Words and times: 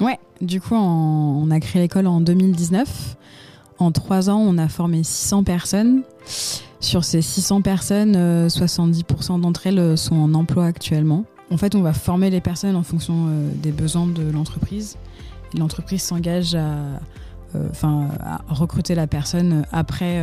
Ouais, 0.00 0.18
du 0.40 0.60
coup, 0.60 0.74
on 0.74 1.50
a 1.50 1.60
créé 1.60 1.80
l'école 1.80 2.06
en 2.06 2.20
2019. 2.20 3.16
En 3.78 3.92
trois 3.92 4.28
ans, 4.28 4.38
on 4.38 4.58
a 4.58 4.68
formé 4.68 5.04
600 5.04 5.44
personnes. 5.44 6.02
Sur 6.80 7.04
ces 7.04 7.22
600 7.22 7.62
personnes, 7.62 8.16
70% 8.48 9.40
d'entre 9.40 9.66
elles 9.66 9.96
sont 9.96 10.16
en 10.16 10.34
emploi 10.34 10.66
actuellement. 10.66 11.24
En 11.50 11.56
fait, 11.56 11.74
on 11.74 11.82
va 11.82 11.92
former 11.92 12.30
les 12.30 12.40
personnes 12.40 12.76
en 12.76 12.82
fonction 12.82 13.28
des 13.54 13.72
besoins 13.72 14.06
de 14.06 14.30
l'entreprise. 14.30 14.96
L'entreprise 15.56 16.02
s'engage 16.02 16.54
à, 16.54 17.00
recruter 18.48 18.94
la 18.94 19.06
personne 19.06 19.64
après 19.72 20.20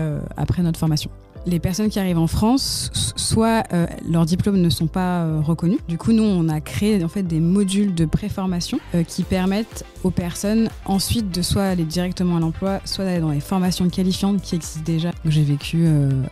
notre 0.60 0.80
formation 0.80 1.10
les 1.46 1.60
personnes 1.60 1.90
qui 1.90 2.00
arrivent 2.00 2.20
en 2.20 2.28
France, 2.28 3.14
soit 3.16 3.64
euh, 3.74 3.88
leurs 4.10 4.26
diplômes 4.26 4.62
ne 4.62 4.70
sont 4.70 4.88
pas 4.88 5.24
euh, 5.24 5.42
reconnus. 5.42 5.80
Du 5.88 5.98
coup, 5.98 6.12
nous, 6.12 6.24
on 6.24 6.50
a 6.50 6.62
créé 6.62 7.04
en 7.04 7.08
fait 7.08 7.24
des 7.24 7.40
modules 7.40 7.96
de 7.96 8.06
préformation 8.06 8.80
euh, 8.94 9.04
qui 9.04 9.24
permettent 9.24 9.86
aux 10.04 10.12
personnes 10.12 10.70
ensuite 10.86 11.32
de 11.32 11.42
soit 11.42 11.64
aller 11.64 11.84
directement 11.84 12.38
à 12.38 12.40
l'emploi, 12.40 12.82
soit 12.86 13.06
d'aller 13.06 13.22
dans 13.22 13.32
les 13.32 13.40
formations 13.40 13.90
qualifiantes 13.90 14.42
qui 14.42 14.56
existent 14.56 14.82
déjà. 14.86 15.12
J'ai 15.26 15.44
vécu 15.44 15.88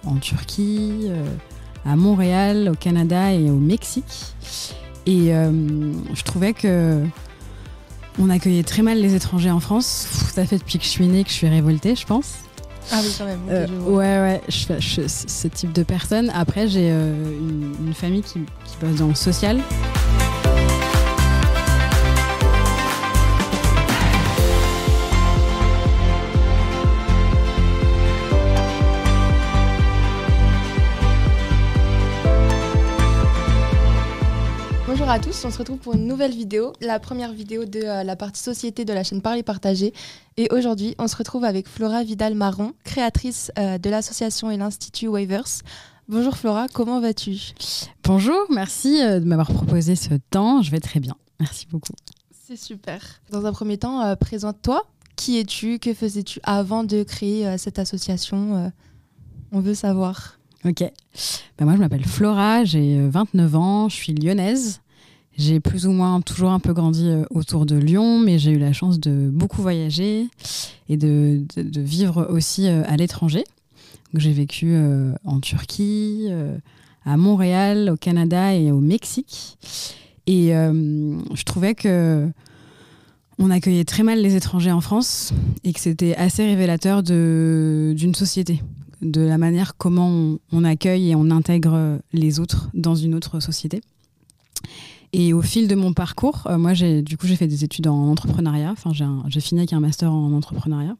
en 0.05 0.15
Turquie, 0.15 1.09
à 1.85 1.95
Montréal, 1.95 2.69
au 2.71 2.75
Canada 2.75 3.33
et 3.33 3.49
au 3.49 3.57
Mexique. 3.57 4.33
Et 5.05 5.31
je 5.31 6.23
trouvais 6.23 6.53
que 6.53 7.03
on 8.19 8.29
accueillait 8.29 8.63
très 8.63 8.81
mal 8.81 8.99
les 8.99 9.13
étrangers 9.15 9.51
en 9.51 9.59
France. 9.59 9.85
Ça 10.33 10.45
fait 10.45 10.57
depuis 10.57 10.79
que 10.79 10.83
je 10.83 10.89
suis 10.89 11.07
née 11.07 11.23
que 11.23 11.29
je 11.29 11.35
suis 11.35 11.47
révoltée, 11.47 11.95
je 11.95 12.05
pense. 12.05 12.39
Ah 12.91 12.99
oui, 13.03 13.13
quand 13.17 13.25
même. 13.25 13.39
Euh, 13.49 13.67
ouais, 13.81 14.19
ouais, 14.19 14.41
je, 14.47 14.73
je, 14.79 15.07
ce 15.07 15.47
type 15.47 15.71
de 15.73 15.83
personne. 15.83 16.31
Après, 16.33 16.67
j'ai 16.67 16.89
euh, 16.91 17.13
une, 17.39 17.87
une, 17.87 17.93
famille 17.93 18.21
qui, 18.21 18.39
qui 18.65 18.77
bosse 18.81 18.97
dans 18.97 19.07
le 19.07 19.15
social. 19.15 19.59
Bonjour 34.99 35.13
à 35.13 35.19
tous, 35.19 35.45
on 35.45 35.49
se 35.49 35.57
retrouve 35.57 35.77
pour 35.77 35.93
une 35.93 36.07
nouvelle 36.07 36.33
vidéo, 36.33 36.73
la 36.81 36.99
première 36.99 37.31
vidéo 37.31 37.63
de 37.63 37.79
euh, 37.79 38.03
la 38.03 38.17
partie 38.17 38.43
société 38.43 38.83
de 38.83 38.91
la 38.91 39.05
chaîne 39.05 39.21
Parler 39.21 39.43
Partager. 39.43 39.93
Et 40.35 40.49
aujourd'hui, 40.51 40.93
on 40.99 41.07
se 41.07 41.15
retrouve 41.15 41.45
avec 41.45 41.69
Flora 41.69 42.03
Vidal-Marron, 42.03 42.73
créatrice 42.83 43.49
euh, 43.57 43.77
de 43.77 43.89
l'association 43.89 44.51
et 44.51 44.57
l'Institut 44.57 45.07
Waivers. 45.07 45.61
Bonjour 46.09 46.35
Flora, 46.35 46.67
comment 46.67 46.99
vas-tu? 46.99 47.53
Bonjour, 48.03 48.41
merci 48.49 49.01
euh, 49.01 49.21
de 49.21 49.25
m'avoir 49.25 49.53
proposé 49.53 49.95
ce 49.95 50.15
temps, 50.31 50.61
je 50.61 50.69
vais 50.69 50.81
très 50.81 50.99
bien, 50.99 51.15
merci 51.39 51.65
beaucoup. 51.71 51.93
C'est 52.45 52.57
super. 52.57 53.01
Dans 53.31 53.45
un 53.45 53.53
premier 53.53 53.77
temps, 53.77 54.17
présente-toi. 54.17 54.83
Qui 55.15 55.39
es-tu? 55.39 55.79
Que 55.79 55.93
faisais-tu 55.93 56.41
avant 56.43 56.83
de 56.83 57.03
créer 57.03 57.57
cette 57.57 57.79
association 57.79 58.69
On 59.53 59.61
veut 59.61 59.75
savoir. 59.75 60.39
Ok. 60.65 60.83
Ben 61.57 61.63
moi, 61.63 61.75
je 61.75 61.79
m'appelle 61.79 62.03
Flora, 62.03 62.65
j'ai 62.65 62.99
29 63.07 63.55
ans, 63.55 63.87
je 63.87 63.95
suis 63.95 64.13
lyonnaise. 64.13 64.81
J'ai 65.39 65.61
plus 65.61 65.87
ou 65.87 65.93
moins 65.93 66.19
toujours 66.19 66.49
un 66.49 66.59
peu 66.59 66.73
grandi 66.73 67.07
euh, 67.07 67.23
autour 67.29 67.65
de 67.65 67.77
Lyon, 67.77 68.19
mais 68.19 68.37
j'ai 68.37 68.51
eu 68.51 68.57
la 68.57 68.73
chance 68.73 68.99
de 68.99 69.29
beaucoup 69.29 69.61
voyager 69.61 70.27
et 70.89 70.97
de, 70.97 71.45
vivre 71.55 72.27
aussi 72.29 72.67
euh, 72.67 72.83
à 72.85 72.97
l'étranger. 72.97 73.45
J'ai 74.15 74.33
vécu 74.33 74.71
euh, 74.73 75.13
en 75.23 75.39
Turquie, 75.39 76.27
à 77.05 77.15
Montréal, 77.15 77.89
au 77.89 77.95
Canada 77.95 78.53
et 78.53 78.69
au 78.73 78.81
Mexique. 78.81 79.57
Et 80.27 80.49
je 80.49 81.43
trouvais 81.43 81.73
que 81.73 82.27
on 83.37 83.49
accueillait 83.49 83.85
très 83.85 84.03
mal 84.03 84.21
les 84.21 84.35
étrangers 84.35 84.71
en 84.71 84.81
France 84.81 85.31
et 85.63 85.71
que 85.71 85.79
c'était 85.79 86.15
assez 86.15 86.45
révélateur 86.45 87.01
d'une 87.01 88.13
société, 88.13 88.61
de 89.01 89.21
la 89.21 89.37
manière 89.37 89.77
comment 89.77 90.37
on, 90.51 90.63
accueille 90.65 91.11
et 91.11 91.15
on 91.15 91.31
intègre 91.31 91.99
les 92.13 92.39
autres 92.39 92.69
dans 92.73 92.95
une 92.95 93.15
autre 93.15 93.39
société. 93.39 93.81
Et 95.11 95.33
au 95.33 95.41
fil 95.41 95.67
de 95.67 95.75
mon 95.75 95.93
parcours, 95.93 96.43
euh, 96.47 96.57
moi, 96.57 96.73
j'ai, 96.73 97.01
du 97.01 97.17
coup, 97.17 97.25
j'ai 97.25 97.35
fait 97.35 97.47
des 97.47 97.63
études 97.63 97.87
en 97.87 98.09
entrepreneuriat. 98.09 98.71
Enfin, 98.71 98.91
j'ai, 98.93 99.41
fini 99.41 99.61
avec 99.61 99.73
un 99.73 99.79
master 99.79 100.11
en 100.11 100.31
entrepreneuriat. 100.33 100.95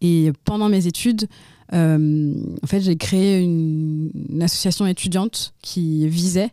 Et 0.00 0.32
pendant 0.44 0.68
mes 0.68 0.86
études, 0.86 1.28
euh, 1.72 2.34
en 2.62 2.66
fait, 2.66 2.80
j'ai 2.80 2.96
créé 2.96 3.40
une, 3.42 4.10
association 4.42 4.86
étudiante 4.86 5.54
qui 5.62 6.08
visait 6.08 6.50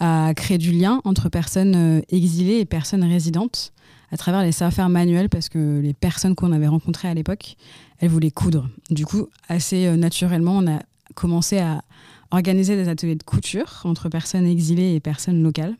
à 0.00 0.32
créer 0.34 0.58
du 0.58 0.72
lien 0.72 1.00
entre 1.04 1.28
personnes 1.28 1.74
euh, 1.76 2.00
exilées 2.08 2.60
et 2.60 2.64
personnes 2.64 3.04
résidentes 3.04 3.72
à 4.10 4.16
travers 4.16 4.42
les 4.42 4.52
savoir-faire 4.52 4.88
manuels 4.88 5.28
parce 5.28 5.48
que 5.48 5.80
les 5.80 5.94
personnes 5.94 6.34
qu'on 6.34 6.52
avait 6.52 6.68
rencontrées 6.68 7.08
à 7.08 7.14
l'époque, 7.14 7.56
elles 7.98 8.08
voulaient 8.08 8.30
coudre. 8.30 8.68
Du 8.90 9.04
coup, 9.04 9.28
assez 9.48 9.96
naturellement, 9.96 10.56
on 10.58 10.66
a 10.68 10.80
commencé 11.14 11.58
à 11.58 11.82
organiser 12.30 12.76
des 12.76 12.88
ateliers 12.88 13.16
de 13.16 13.22
couture 13.24 13.82
entre 13.84 14.08
personnes 14.08 14.46
exilées 14.46 14.94
et 14.94 15.00
personnes 15.00 15.42
locales. 15.42 15.76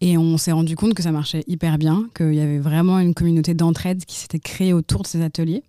Et 0.00 0.18
on 0.18 0.36
s'est 0.36 0.52
rendu 0.52 0.76
compte 0.76 0.94
que 0.94 1.02
ça 1.02 1.12
marchait 1.12 1.44
hyper 1.46 1.78
bien, 1.78 2.04
qu'il 2.16 2.34
y 2.34 2.40
avait 2.40 2.58
vraiment 2.58 2.98
une 2.98 3.14
communauté 3.14 3.54
d'entraide 3.54 4.04
qui 4.04 4.16
s'était 4.16 4.38
créée 4.38 4.72
autour 4.72 5.02
de 5.02 5.06
ces 5.06 5.22
ateliers. 5.22 5.62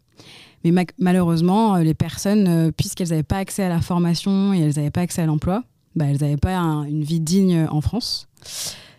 Mais 0.64 0.86
malheureusement, 0.98 1.76
euh, 1.76 1.84
les 1.84 1.94
personnes, 1.94 2.48
euh, 2.48 2.72
puisqu'elles 2.72 3.10
n'avaient 3.10 3.24
pas 3.24 3.38
accès 3.38 3.64
à 3.64 3.70
la 3.70 3.82
formation 3.82 4.54
et 4.54 4.60
elles 4.60 4.76
n'avaient 4.76 4.92
pas 4.92 5.02
accès 5.02 5.22
à 5.22 5.26
l'emploi, 5.26 5.64
bah, 5.96 6.06
elles 6.10 6.22
n'avaient 6.22 6.38
pas 6.38 6.58
une 6.58 7.04
vie 7.04 7.20
digne 7.20 7.68
en 7.70 7.82
France. 7.82 8.28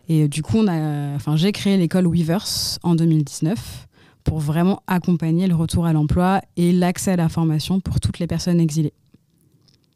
Et 0.08 0.28
du 0.28 0.42
coup, 0.42 0.60
enfin, 0.60 1.36
j'ai 1.36 1.50
créé 1.50 1.76
l'école 1.76 2.06
Weavers 2.06 2.78
en 2.84 2.94
2019 2.94 3.88
pour 4.22 4.38
vraiment 4.38 4.82
accompagner 4.86 5.46
le 5.46 5.54
retour 5.54 5.86
à 5.86 5.92
l'emploi 5.92 6.42
et 6.56 6.72
l'accès 6.72 7.12
à 7.12 7.16
la 7.16 7.28
formation 7.28 7.80
pour 7.80 8.00
toutes 8.00 8.18
les 8.18 8.26
personnes 8.26 8.60
exilées. 8.60 8.92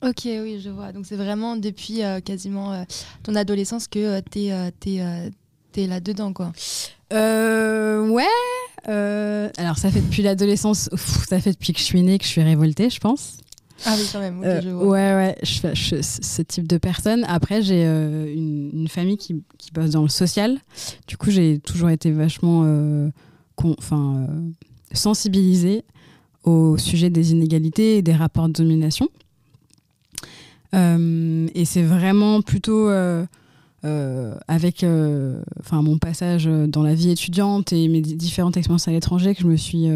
Ok, 0.02 0.22
oui, 0.24 0.60
je 0.60 0.70
vois. 0.70 0.92
Donc 0.92 1.04
c'est 1.04 1.16
vraiment 1.16 1.56
depuis 1.56 2.02
euh, 2.02 2.20
quasiment 2.20 2.72
euh, 2.72 2.84
ton 3.22 3.34
adolescence 3.34 3.86
que 3.86 3.98
euh, 3.98 4.70
tu 4.80 5.80
es, 5.80 5.86
là-dedans, 5.86 6.32
quoi. 6.32 6.52
ouais. 7.12 8.24
alors 9.58 9.76
ça 9.76 9.90
fait 9.90 10.00
depuis 10.00 10.22
l'adolescence, 10.22 10.88
ça 11.28 11.38
fait 11.38 11.52
depuis 11.52 11.72
que 11.72 11.78
je 11.78 11.84
suis 11.84 12.02
née 12.02 12.18
que 12.18 12.24
je 12.24 12.30
suis 12.30 12.42
révoltée, 12.42 12.88
je 12.88 12.98
pense. 12.98 13.38
Ah 13.86 13.94
oui, 13.96 14.06
quand 14.12 14.20
même. 14.20 14.42
je 14.62 14.68
vois. 14.70 14.86
Ouais, 14.86 15.14
ouais, 15.14 15.38
je, 15.42 15.68
je, 15.74 16.02
ce 16.02 16.42
type 16.42 16.66
de 16.66 16.76
personne. 16.76 17.24
Après, 17.24 17.62
j'ai 17.62 17.84
une, 17.84 18.70
une, 18.74 18.88
famille 18.88 19.16
qui, 19.16 19.42
qui, 19.56 19.70
bosse 19.70 19.90
dans 19.90 20.02
le 20.02 20.08
social. 20.08 20.58
Du 21.06 21.16
coup, 21.16 21.30
j'ai 21.30 21.58
toujours 21.60 21.88
été 21.88 22.10
vachement 22.10 23.10
enfin, 23.78 24.26
sensibilisée 24.92 25.84
au 26.44 26.76
sujet 26.76 27.08
des 27.08 27.32
inégalités 27.32 27.96
et 27.96 28.02
des 28.02 28.12
rapports 28.12 28.48
de 28.48 28.52
domination. 28.52 29.08
Euh, 30.74 31.48
et 31.54 31.64
c'est 31.64 31.82
vraiment 31.82 32.42
plutôt 32.42 32.88
euh, 32.88 33.24
euh, 33.84 34.34
avec 34.46 34.84
enfin 35.58 35.82
mon 35.82 35.98
passage 35.98 36.46
dans 36.46 36.82
la 36.82 36.94
vie 36.94 37.10
étudiante 37.10 37.72
et 37.72 37.88
mes 37.88 38.00
différentes 38.00 38.56
expériences 38.56 38.88
à 38.88 38.92
l'étranger 38.92 39.34
que 39.34 39.42
je 39.42 39.46
me 39.46 39.56
suis 39.56 39.88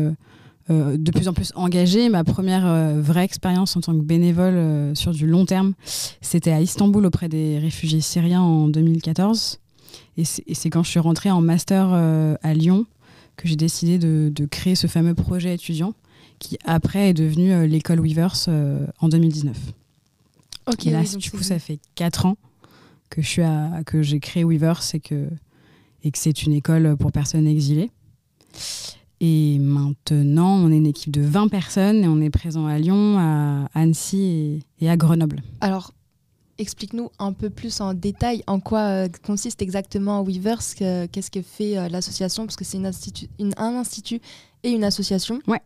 de 0.69 1.11
plus 1.11 1.29
en 1.29 1.33
plus 1.33 1.53
engagée. 1.55 2.09
Ma 2.09 2.25
première 2.25 2.67
vraie 2.97 3.25
expérience 3.25 3.77
en 3.77 3.81
tant 3.81 3.93
que 3.93 4.03
bénévole 4.03 4.97
sur 4.97 5.13
du 5.13 5.27
long 5.27 5.45
terme, 5.45 5.75
c'était 6.21 6.53
à 6.53 6.61
Istanbul 6.61 7.05
auprès 7.07 7.29
des 7.29 7.59
réfugiés 7.59 8.01
syriens 8.01 8.43
en 8.43 8.69
2014. 8.69 9.61
Et 10.17 10.25
c'est 10.25 10.71
quand 10.71 10.83
je 10.83 10.91
suis 10.91 11.01
rentrée 11.01 11.31
en 11.31 11.41
master 11.41 11.93
à 11.93 12.55
Lyon 12.55 12.87
que 13.37 13.49
j'ai 13.49 13.57
décidé 13.57 13.99
de, 13.99 14.31
de, 14.33 14.47
créer 14.47 14.77
ce 14.77 14.87
fameux 14.87 15.15
projet 15.15 15.55
étudiant 15.55 15.93
qui 16.39 16.57
après 16.65 17.11
est 17.11 17.15
devenu 17.15 17.67
l'école 17.67 18.01
Weavers 18.01 18.49
en 19.01 19.09
2019. 19.09 19.57
Ok. 20.67 20.85
là, 20.85 21.03
du 21.03 21.31
coup, 21.31 21.43
ça 21.43 21.59
fait 21.59 21.79
4 21.95 22.27
ans 22.27 22.37
que 23.11 23.23
je 23.23 23.29
suis 23.29 23.43
à, 23.43 23.83
que 23.85 24.03
j'ai 24.03 24.21
créé 24.21 24.45
Weavers 24.45 24.81
et 24.95 25.01
que 25.01 25.29
et 26.03 26.11
que 26.11 26.19
c'est 26.19 26.43
une 26.43 26.53
école 26.53 26.97
pour 26.97 27.13
personnes 27.13 27.47
exilées. 27.47 27.91
Et 29.21 29.59
maintenant, 29.59 30.57
on 30.57 30.71
est 30.71 30.77
une 30.77 30.87
équipe 30.87 31.13
de 31.13 31.23
20 31.23 31.49
personnes 31.49 32.05
et 32.05 32.09
on 32.09 32.21
est 32.21 32.31
présent 32.31 32.67
à 32.67 32.79
Lyon, 32.79 33.17
à 33.19 33.69
Annecy 33.73 34.63
et, 34.81 34.91
à 34.91 34.97
Grenoble. 34.99 35.43
Alors, 35.63 35.93
explique-nous 36.59 37.11
un 37.19 37.33
peu 37.33 37.49
plus 37.49 37.81
en 37.81 37.95
détail 37.95 38.43
en 38.47 38.61
quoi 38.61 38.81
euh, 38.81 39.09
consiste 39.25 39.63
exactement 39.63 40.23
Weavers, 40.23 40.61
qu'est-ce 40.77 41.31
que 41.31 41.41
fait 41.41 41.79
euh, 41.79 41.89
l'association, 41.89 42.45
parce 42.45 42.57
que 42.57 42.65
c'est 42.65 42.77
une 43.39 43.55
un 43.57 43.77
institut 43.77 44.21
et 44.63 44.71
une 44.71 44.85
association. 44.85 45.41
Ouais. 45.47 45.63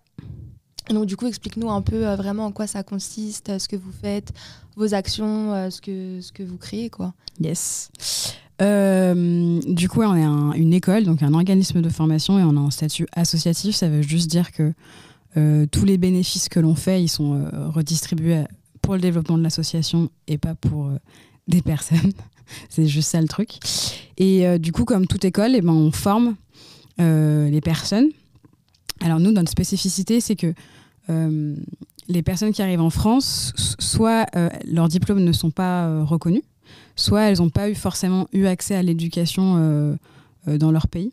Donc 0.91 1.07
du 1.07 1.17
coup, 1.17 1.27
explique-nous 1.27 1.71
un 1.71 1.83
peu 1.83 2.07
euh, 2.07 2.17
vraiment 2.17 2.47
en 2.47 2.53
quoi 2.53 2.67
ça 2.67 2.83
consiste, 2.83 3.51
euh, 3.51 3.59
ce 3.59 3.69
que 3.69 3.77
vous 3.77 3.93
faites, 4.01 4.33
vos 4.77 4.95
actions, 4.95 5.53
euh, 5.53 5.71
ce, 5.71 5.81
que, 5.81 6.21
ce 6.21 6.33
que 6.33 6.43
vous 6.43 6.57
créez. 6.57 6.89
quoi. 6.91 7.15
Yes. 7.41 7.91
du 8.61 9.89
coup, 9.89 10.03
on 10.03 10.17
est 10.17 10.59
une 10.59 10.73
école, 10.73 11.05
donc 11.05 11.23
un 11.23 11.35
organisme 11.35 11.81
de 11.83 11.89
formation, 11.89 12.39
et 12.39 12.43
on 12.43 12.57
a 12.57 12.61
un 12.61 12.71
statut 12.71 13.07
associatif. 13.13 13.77
Ça 13.77 13.89
veut 13.89 14.03
juste 14.03 14.31
dire 14.31 14.51
que 14.53 14.73
tous 15.71 15.85
les 15.85 15.99
bénéfices 15.99 16.49
que 16.49 16.59
l'on 16.59 16.75
fait, 16.75 17.01
ils 17.01 17.09
sont 17.09 17.49
redistribués 17.73 18.43
pour 18.83 18.95
le 18.95 19.01
développement 19.01 19.39
de 19.39 19.45
l'association 19.45 20.11
et 20.27 20.37
pas 20.37 20.57
pour 20.57 20.91
des 21.47 21.63
personnes. 21.63 22.13
C'est 22.69 22.87
juste 22.87 23.11
ça 23.11 23.21
le 23.21 23.29
truc. 23.29 23.61
Et 24.17 24.59
du 24.59 24.73
coup, 24.73 24.85
comme 24.85 25.07
toute 25.07 25.25
école, 25.25 25.55
eh 25.55 25.61
ben, 25.61 25.73
on 25.73 25.93
forme 25.93 26.35
les 26.99 27.61
personnes. 27.63 28.09
Alors 29.01 29.21
nous, 29.21 29.31
notre 29.31 29.51
spécificité, 29.51 30.21
c'est 30.21 30.35
que 30.37 30.53
les 31.09 32.23
personnes 32.23 32.53
qui 32.53 32.63
arrivent 32.63 32.81
en 32.81 32.91
France, 32.91 33.53
soit 33.79 34.27
leurs 34.65 34.89
diplômes 34.89 35.25
ne 35.25 35.33
sont 35.33 35.51
pas 35.51 36.05
reconnus, 36.05 36.43
soit 36.97 37.23
elles 37.23 37.39
n'ont 37.39 37.51
pas 37.51 37.71
eu 37.71 37.75
forcément 37.75 38.29
eu 38.33 38.47
accès 38.47 38.75
à 38.75 38.83
l'éducation 38.83 39.99
dans 40.47 40.71
leur 40.71 40.89
pays. 40.89 41.13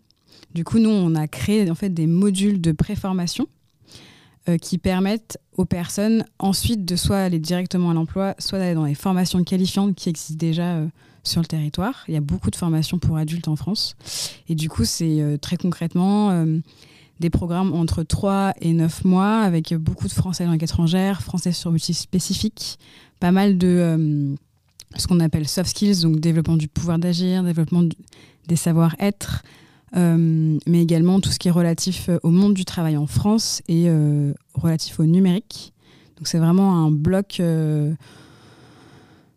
Du 0.53 0.63
coup, 0.63 0.79
nous, 0.79 0.89
on 0.89 1.15
a 1.15 1.27
créé 1.27 1.69
en 1.69 1.75
fait 1.75 1.89
des 1.89 2.07
modules 2.07 2.61
de 2.61 2.71
préformation 2.71 3.47
euh, 4.47 4.59
qui 4.59 4.77
permettent 4.77 5.39
aux 5.57 5.65
personnes 5.65 6.23
ensuite 6.37 6.85
de 6.85 6.95
soit 6.95 7.17
aller 7.17 7.39
directement 7.39 7.89
à 7.89 7.95
l'emploi, 7.95 8.35
soit 8.37 8.59
d'aller 8.59 8.75
dans 8.75 8.85
les 8.85 8.93
formations 8.93 9.43
qualifiantes 9.43 9.95
qui 9.95 10.07
existent 10.07 10.37
déjà 10.37 10.75
euh, 10.75 10.87
sur 11.23 11.41
le 11.41 11.47
territoire. 11.47 12.03
Il 12.07 12.13
y 12.13 12.17
a 12.17 12.21
beaucoup 12.21 12.51
de 12.51 12.55
formations 12.55 12.99
pour 12.99 13.17
adultes 13.17 13.47
en 13.47 13.55
France. 13.55 13.95
Et 14.47 14.53
du 14.53 14.69
coup, 14.69 14.85
c'est 14.85 15.19
euh, 15.19 15.37
très 15.37 15.57
concrètement 15.57 16.29
des 17.19 17.29
programmes 17.29 17.73
entre 17.73 18.03
3 18.03 18.53
et 18.61 18.73
9 18.73 19.05
mois 19.05 19.39
avec 19.39 19.73
beaucoup 19.73 20.07
de 20.07 20.13
français 20.13 20.45
langue 20.45 20.63
étrangère, 20.63 21.21
français 21.21 21.51
sur 21.51 21.71
multispécifique, 21.71 22.77
pas 23.19 23.31
mal 23.31 23.57
de 23.57 24.35
ce 24.97 25.07
qu'on 25.07 25.19
appelle 25.19 25.47
soft 25.47 25.69
skills, 25.69 26.01
donc 26.01 26.19
développement 26.19 26.57
du 26.57 26.67
pouvoir 26.67 26.99
d'agir, 26.99 27.43
développement 27.43 27.83
des 28.47 28.55
savoir-être, 28.55 29.43
euh, 29.95 30.57
mais 30.67 30.81
également 30.81 31.19
tout 31.19 31.29
ce 31.29 31.39
qui 31.39 31.47
est 31.47 31.51
relatif 31.51 32.09
euh, 32.09 32.17
au 32.23 32.29
monde 32.29 32.53
du 32.53 32.65
travail 32.65 32.97
en 32.97 33.07
France 33.07 33.61
et 33.67 33.85
euh, 33.87 34.33
relatif 34.53 34.99
au 34.99 35.05
numérique. 35.05 35.73
Donc 36.17 36.27
c'est 36.27 36.39
vraiment 36.39 36.85
un 36.85 36.91
bloc 36.91 37.41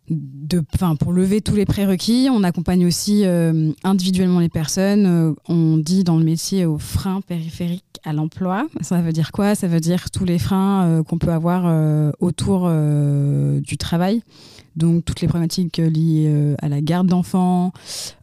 de, 0.09 0.63
pour 0.99 1.13
lever 1.13 1.41
tous 1.41 1.55
les 1.55 1.65
prérequis. 1.65 2.29
On 2.31 2.43
accompagne 2.43 2.85
aussi 2.85 3.25
individuellement 3.83 4.39
les 4.39 4.49
personnes. 4.49 5.35
on 5.47 5.77
dit 5.77 6.03
dans 6.03 6.17
le 6.17 6.23
métier 6.23 6.65
aux 6.65 6.79
freins 6.79 7.21
périphériques 7.21 7.83
à 8.03 8.13
l'emploi. 8.13 8.67
Ça 8.81 9.01
veut 9.01 9.11
dire 9.11 9.31
quoi? 9.31 9.55
Ça 9.55 9.67
veut 9.67 9.79
dire 9.79 10.09
tous 10.11 10.25
les 10.25 10.39
freins 10.39 11.03
qu'on 11.07 11.17
peut 11.17 11.31
avoir 11.31 12.13
autour 12.19 12.69
du 13.61 13.77
travail. 13.77 14.23
Donc 14.79 15.03
toutes 15.03 15.19
les 15.19 15.27
problématiques 15.27 15.77
liées 15.77 16.27
euh, 16.27 16.55
à 16.59 16.69
la 16.69 16.79
garde 16.79 17.07
d'enfants, 17.07 17.73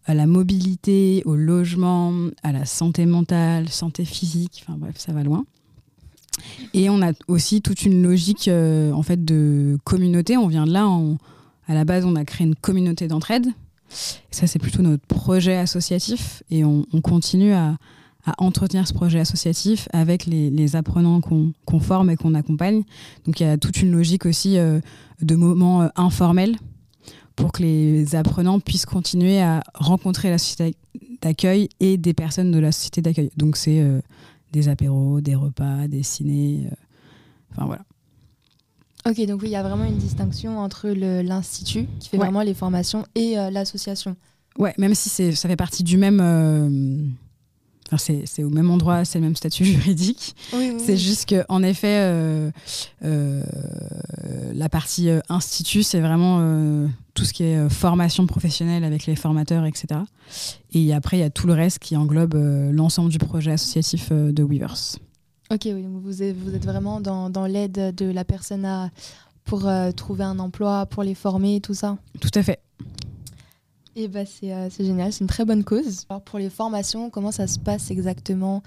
à 0.07 0.15
la 0.15 0.27
mobilité, 0.27 1.23
au 1.27 1.35
logement, 1.35 2.15
à 2.43 2.51
la 2.51 2.65
santé 2.65 3.05
mentale, 3.05 3.69
santé 3.69 4.07
physique, 4.07 4.65
enfin 4.67 4.79
bref, 4.79 4.95
ça 4.97 5.13
va 5.13 5.23
loin. 5.23 5.45
Et 6.73 6.89
on 6.89 7.03
a 7.03 7.13
aussi 7.29 7.61
toute 7.61 7.83
une 7.83 8.03
logique 8.03 8.49
euh, 8.49 8.91
en 8.93 9.03
fait 9.03 9.23
de 9.23 9.79
communauté. 9.85 10.39
On 10.39 10.49
vient 10.49 10.67
de 10.67 10.73
là, 10.73 10.89
à 11.67 11.75
la 11.75 11.85
base, 11.85 12.05
on 12.05 12.17
a 12.17 12.25
créé 12.25 12.47
une 12.47 12.55
communauté 12.55 13.09
d'entraide. 13.09 13.47
Ça, 14.31 14.47
c'est 14.47 14.59
plutôt 14.59 14.83
notre 14.83 15.07
projet 15.07 15.57
associatif 15.57 16.43
et 16.51 16.65
on, 16.65 16.85
continue 17.03 17.53
à, 17.53 17.77
entretenir 18.39 18.89
ce 18.89 18.93
projet 18.93 19.21
associatif 19.21 19.89
avec 19.93 20.27
les, 20.27 20.77
apprenants 20.77 21.21
qu'on 21.21 21.81
forme 21.81 22.11
et 22.11 22.17
qu'on 22.17 22.35
accompagne. 22.35 22.83
Donc 23.25 23.39
il 23.41 23.45
y 23.45 23.47
a 23.47 23.57
toute 23.57 23.81
une 23.81 23.93
logique 23.93 24.27
aussi 24.27 24.59
euh, 24.59 24.81
de 25.23 25.37
moments 25.37 25.83
euh, 25.83 25.89
informels 25.95 26.57
pour 27.37 27.53
que 27.53 27.63
les 27.63 28.17
apprenants 28.17 28.59
puissent 28.59 28.87
continuer 28.87 29.41
à 29.41 29.63
rencontrer 29.75 30.31
la 30.31 30.39
société 30.39 30.75
d'accueil 31.21 31.69
et 31.81 31.99
des 31.99 32.15
personnes 32.15 32.51
de 32.51 32.59
la 32.59 32.73
société 32.73 33.03
d'accueil. 33.03 33.31
Donc 33.37 33.57
c'est 33.57 33.81
euh, 33.81 34.01
des 34.53 34.69
apéros, 34.69 35.21
des 35.21 35.35
repas, 35.35 35.87
des 35.87 36.03
ciné, 36.03 36.67
euh, 36.67 36.75
enfin 37.53 37.67
voilà. 37.67 37.85
Ok, 39.09 39.25
donc 39.27 39.43
oui, 39.43 39.49
il 39.49 39.53
y 39.53 39.57
a 39.57 39.63
vraiment 39.63 39.85
une 39.85 39.99
distinction 39.99 40.59
entre 40.59 40.89
l'institut 40.89 41.87
qui 42.01 42.09
fait 42.09 42.17
vraiment 42.17 42.43
les 42.43 42.55
formations 42.55 43.07
et 43.15 43.37
l'association. 43.53 44.17
Ouais, 44.59 44.75
même 44.79 44.95
si 44.95 45.09
ça 45.09 45.49
fait 45.49 45.57
partie 45.57 45.85
du 45.85 45.97
même 45.97 46.21
c'est 47.97 48.43
au 48.43 48.51
même 48.51 48.71
endroit, 48.71 49.05
c'est 49.05 49.19
le 49.19 49.25
même 49.25 49.37
statut 49.37 49.65
juridique. 49.65 50.35
c'est 50.79 50.97
juste 50.97 51.29
qu'en 51.29 51.63
effet, 51.63 51.99
euh, 52.01 52.51
euh, 53.05 53.43
la 54.55 54.69
partie 54.69 55.09
euh, 55.09 55.21
institut, 55.29 55.83
c'est 55.83 56.01
vraiment 56.01 56.27
tout 57.15 57.25
ce 57.25 57.33
qui 57.33 57.45
est 57.45 57.69
formation 57.69 58.27
professionnelle 58.27 58.85
avec 58.85 59.07
les 59.07 59.17
formateurs, 59.17 59.65
etc. 59.65 60.01
Et 60.73 60.93
après, 60.93 61.19
il 61.19 61.21
y 61.21 61.25
a 61.25 61.31
tout 61.31 61.47
le 61.47 61.55
reste 61.55 61.79
qui 61.79 61.97
englobe 61.97 62.35
l'ensemble 62.73 63.11
du 63.11 63.19
projet 63.19 63.53
associatif 63.53 64.13
de 64.13 64.43
Weavers. 64.43 64.99
Ok, 65.51 65.63
oui, 65.67 65.87
vous 65.89 66.23
êtes, 66.23 66.37
vous 66.37 66.55
êtes 66.55 66.65
vraiment 66.65 67.01
dans, 67.01 67.31
dans 67.31 67.47
l'aide 67.47 67.95
de 67.95 68.07
la 68.07 68.25
personne 68.25 68.65
à, 68.65 68.91
pour 69.45 69.69
trouver 69.95 70.25
un 70.25 70.39
emploi, 70.39 70.87
pour 70.87 71.03
les 71.03 71.15
former, 71.15 71.61
tout 71.61 71.75
ça 71.75 71.99
Tout 72.21 72.31
à 72.35 72.43
fait. 72.43 72.61
Et 73.99 74.09
bah 74.09 74.21
euh, 74.45 74.69
c'est 74.71 74.85
génial, 74.85 75.11
c'est 75.11 75.21
une 75.21 75.27
très 75.27 75.47
bonne 75.47 75.65
cause. 75.65 76.05
Alors 76.11 76.21
pour 76.21 76.39
les 76.39 76.51
formations, 76.51 77.09
comment 77.09 77.33
ça 77.33 77.47
se 77.47 77.59
passe 77.59 77.91
exactement? 77.91 78.63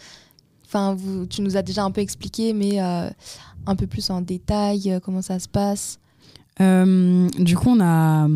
Enfin, 0.65 0.95
vous, 0.95 1.27
tu 1.27 1.43
nous 1.43 1.55
as 1.55 1.61
déjà 1.61 1.83
un 1.83 1.91
peu 1.91 2.01
expliqué, 2.01 2.51
mais 2.53 2.81
euh, 2.81 3.09
un 3.67 3.75
peu 3.75 3.85
plus 3.85 4.09
en 4.09 4.21
détail, 4.21 4.91
euh, 4.91 4.99
comment 4.99 5.21
ça 5.21 5.37
se 5.37 5.47
passe? 5.47 5.99
Du 6.59 7.55
coup, 7.55 7.69
on 7.69 7.79
a 7.79 8.27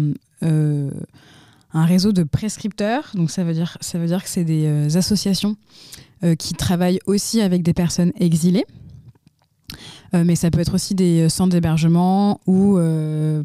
un 0.41 1.85
réseau 1.85 2.13
de 2.13 2.23
prescripteurs. 2.23 3.11
Donc 3.15 3.31
ça 3.31 3.43
veut 3.43 3.53
dire, 3.53 3.77
ça 3.81 3.97
veut 3.97 4.07
dire 4.07 4.23
que 4.23 4.29
c'est 4.29 4.45
des 4.45 4.95
associations 4.95 5.57
qui 6.37 6.53
travaillent 6.53 6.99
aussi 7.05 7.41
avec 7.41 7.63
des 7.63 7.73
personnes 7.73 8.11
exilées. 8.19 8.65
mais 10.13 10.35
ça 10.35 10.49
peut 10.51 10.59
être 10.59 10.75
aussi 10.75 10.95
des 10.95 11.27
centres 11.29 11.51
d'hébergement 11.51 12.39
ou 12.47 12.77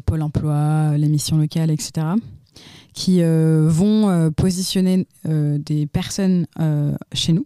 Pôle 0.05 0.21
emploi, 0.21 0.97
les 0.97 1.09
missions 1.09 1.37
locales, 1.37 1.71
etc 1.71 2.15
qui 2.93 3.21
euh, 3.21 3.67
vont 3.69 4.09
euh, 4.09 4.29
positionner 4.29 5.07
euh, 5.25 5.57
des 5.57 5.87
personnes 5.87 6.45
chez 7.13 7.33
nous. 7.33 7.45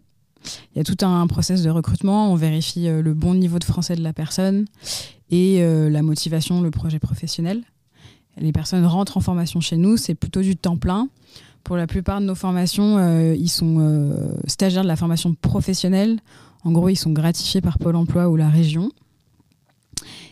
Il 0.74 0.78
y 0.78 0.80
a 0.80 0.84
tout 0.84 0.96
un 1.06 1.26
process 1.26 1.62
de 1.62 1.70
recrutement, 1.70 2.30
on 2.30 2.34
vérifie 2.34 2.86
le 2.86 3.14
bon 3.14 3.34
niveau 3.34 3.58
de 3.58 3.64
français 3.64 3.96
de 3.96 4.02
la 4.02 4.12
personne 4.12 4.66
et 5.30 5.62
la 5.62 6.02
motivation, 6.02 6.60
le 6.60 6.70
projet 6.70 6.98
professionnel. 6.98 7.62
Les 8.36 8.52
personnes 8.52 8.84
rentrent 8.84 9.16
en 9.16 9.22
formation 9.22 9.62
chez 9.62 9.78
nous, 9.78 9.96
c'est 9.96 10.14
plutôt 10.14 10.42
du 10.42 10.54
temps 10.54 10.76
plein. 10.76 11.08
Pour 11.64 11.76
la 11.76 11.86
plupart 11.86 12.20
de 12.20 12.26
nos 12.26 12.34
formations, 12.34 13.32
ils 13.32 13.48
sont 13.48 14.12
stagiaires 14.46 14.82
de 14.82 14.88
la 14.88 14.96
formation 14.96 15.34
professionnelle. 15.34 16.20
En 16.62 16.72
gros, 16.72 16.90
ils 16.90 16.96
sont 16.96 17.12
gratifiés 17.12 17.60
par 17.60 17.78
Pôle 17.78 17.96
Emploi 17.96 18.28
ou 18.28 18.36
la 18.36 18.48
région. 18.48 18.90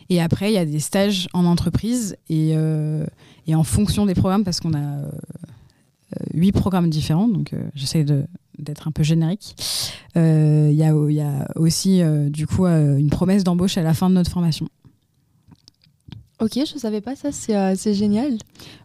Et 0.09 0.21
après, 0.21 0.51
il 0.51 0.53
y 0.53 0.59
a 0.59 0.65
des 0.65 0.79
stages 0.79 1.27
en 1.33 1.45
entreprise 1.45 2.15
et, 2.29 2.51
et 3.47 3.55
en 3.55 3.63
fonction 3.63 4.05
des 4.05 4.13
programmes, 4.13 4.43
parce 4.43 4.59
qu'on 4.59 4.75
a 4.75 5.01
euh, 6.13 6.25
huit 6.33 6.51
programmes 6.51 6.89
différents, 6.89 7.27
donc 7.27 7.53
euh, 7.53 7.63
j'essaie 7.75 8.05
d'être 8.59 8.87
un 8.87 8.91
peu 8.91 9.03
générique. 9.03 9.55
Euh, 10.17 10.69
il 10.71 10.75
y, 10.75 11.15
y, 11.15 11.21
a 11.21 11.47
aussi 11.55 12.01
du 12.29 12.47
coup 12.47 12.65
une 12.65 13.09
promesse 13.09 13.43
d'embauche 13.43 13.77
à 13.77 13.83
la 13.83 13.93
fin 13.93 14.09
de 14.09 14.15
notre 14.15 14.31
formation. 14.31 14.67
Ok, 16.39 16.53
je 16.55 16.77
savais 16.77 17.01
pas 17.01 17.15
ça, 17.15 17.31
c'est 17.31 17.93
génial. 17.93 18.37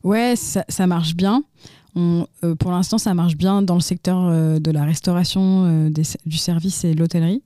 Ouais, 0.04 0.36
ça, 0.36 0.64
ça 0.68 0.86
marche 0.86 1.14
bien. 1.14 1.42
On, 2.00 2.26
pour 2.60 2.70
l'instant, 2.70 2.96
ça 2.98 3.12
marche 3.12 3.36
bien 3.36 3.60
dans 3.60 3.74
le 3.74 3.80
secteur 3.80 4.60
de 4.60 4.70
la 4.70 4.84
restauration, 4.84 5.90
du 5.90 6.36
service 6.36 6.84
et 6.84 6.94
de 6.94 7.00
l'hôtellerie. 7.00 7.42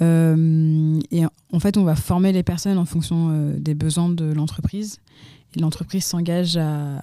et 0.00 1.24
en 1.52 1.60
fait, 1.60 1.76
on 1.76 1.82
va 1.82 1.96
former 1.96 2.30
les 2.30 2.44
personnes 2.44 2.78
en 2.78 2.84
fonction 2.84 3.52
des 3.58 3.74
besoins 3.74 4.08
de 4.08 4.32
l'entreprise 4.32 5.00
l'entreprise 5.60 6.04
s'engage 6.04 6.56
à, 6.56 7.02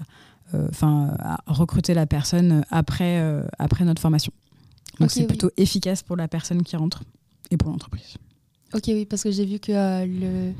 euh, 0.53 0.69
à 0.83 1.38
recruter 1.48 1.93
la 1.93 2.05
personne 2.05 2.63
après, 2.69 3.19
euh, 3.19 3.43
après 3.57 3.86
notre 3.86 4.01
formation. 4.01 4.33
Donc 5.00 5.12
c'est 5.12 5.27
plutôt 5.27 5.50
efficace 5.55 6.03
pour 6.03 6.17
la 6.17 6.27
personne 6.27 6.63
qui 6.63 6.75
rentre 6.75 7.03
et 7.51 7.57
pour 7.57 7.69
l'entreprise. 7.69 8.17
Ok, 8.74 8.83
oui, 8.88 9.05
parce 9.05 9.24
que 9.24 9.31
j'ai 9.31 9.45
vu 9.45 9.59
que 9.59 9.71
euh, 9.71 10.05
le 10.05 10.53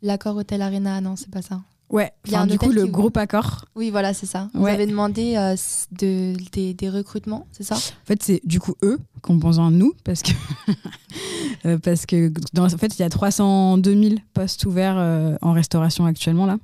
l'accord 0.00 0.36
Hôtel 0.36 0.62
Arena, 0.62 1.00
non, 1.00 1.16
c'est 1.16 1.30
pas 1.30 1.42
ça. 1.42 1.60
Ouais, 1.90 2.12
du 2.46 2.58
coup, 2.58 2.70
le 2.70 2.86
groupe 2.86 3.16
accord. 3.16 3.64
Oui, 3.74 3.90
voilà, 3.90 4.12
c'est 4.12 4.26
ça. 4.26 4.50
Vous 4.54 4.66
avez 4.66 4.86
demandé 4.86 5.34
de, 5.92 6.34
des, 6.52 6.74
des, 6.74 6.90
recrutements, 6.90 7.46
c'est 7.50 7.64
ça? 7.64 7.76
En 7.76 8.06
fait, 8.06 8.22
c'est 8.22 8.40
du 8.44 8.60
coup 8.60 8.74
eux 8.82 8.98
qui 9.24 9.30
ont 9.30 9.36
besoin 9.36 9.70
de 9.70 9.76
nous 9.76 9.94
parce 10.04 10.22
que, 10.22 10.32
parce 11.78 12.04
que 12.04 12.30
dans, 12.52 12.66
en 12.66 12.78
fait, 12.78 12.98
il 12.98 13.02
y 13.02 13.04
a 13.04 13.08
302 13.08 14.02
000 14.02 14.14
postes 14.34 14.66
ouverts 14.66 15.38
en 15.40 15.52
restauration 15.52 16.04
actuellement 16.04 16.44
là. 16.46 16.58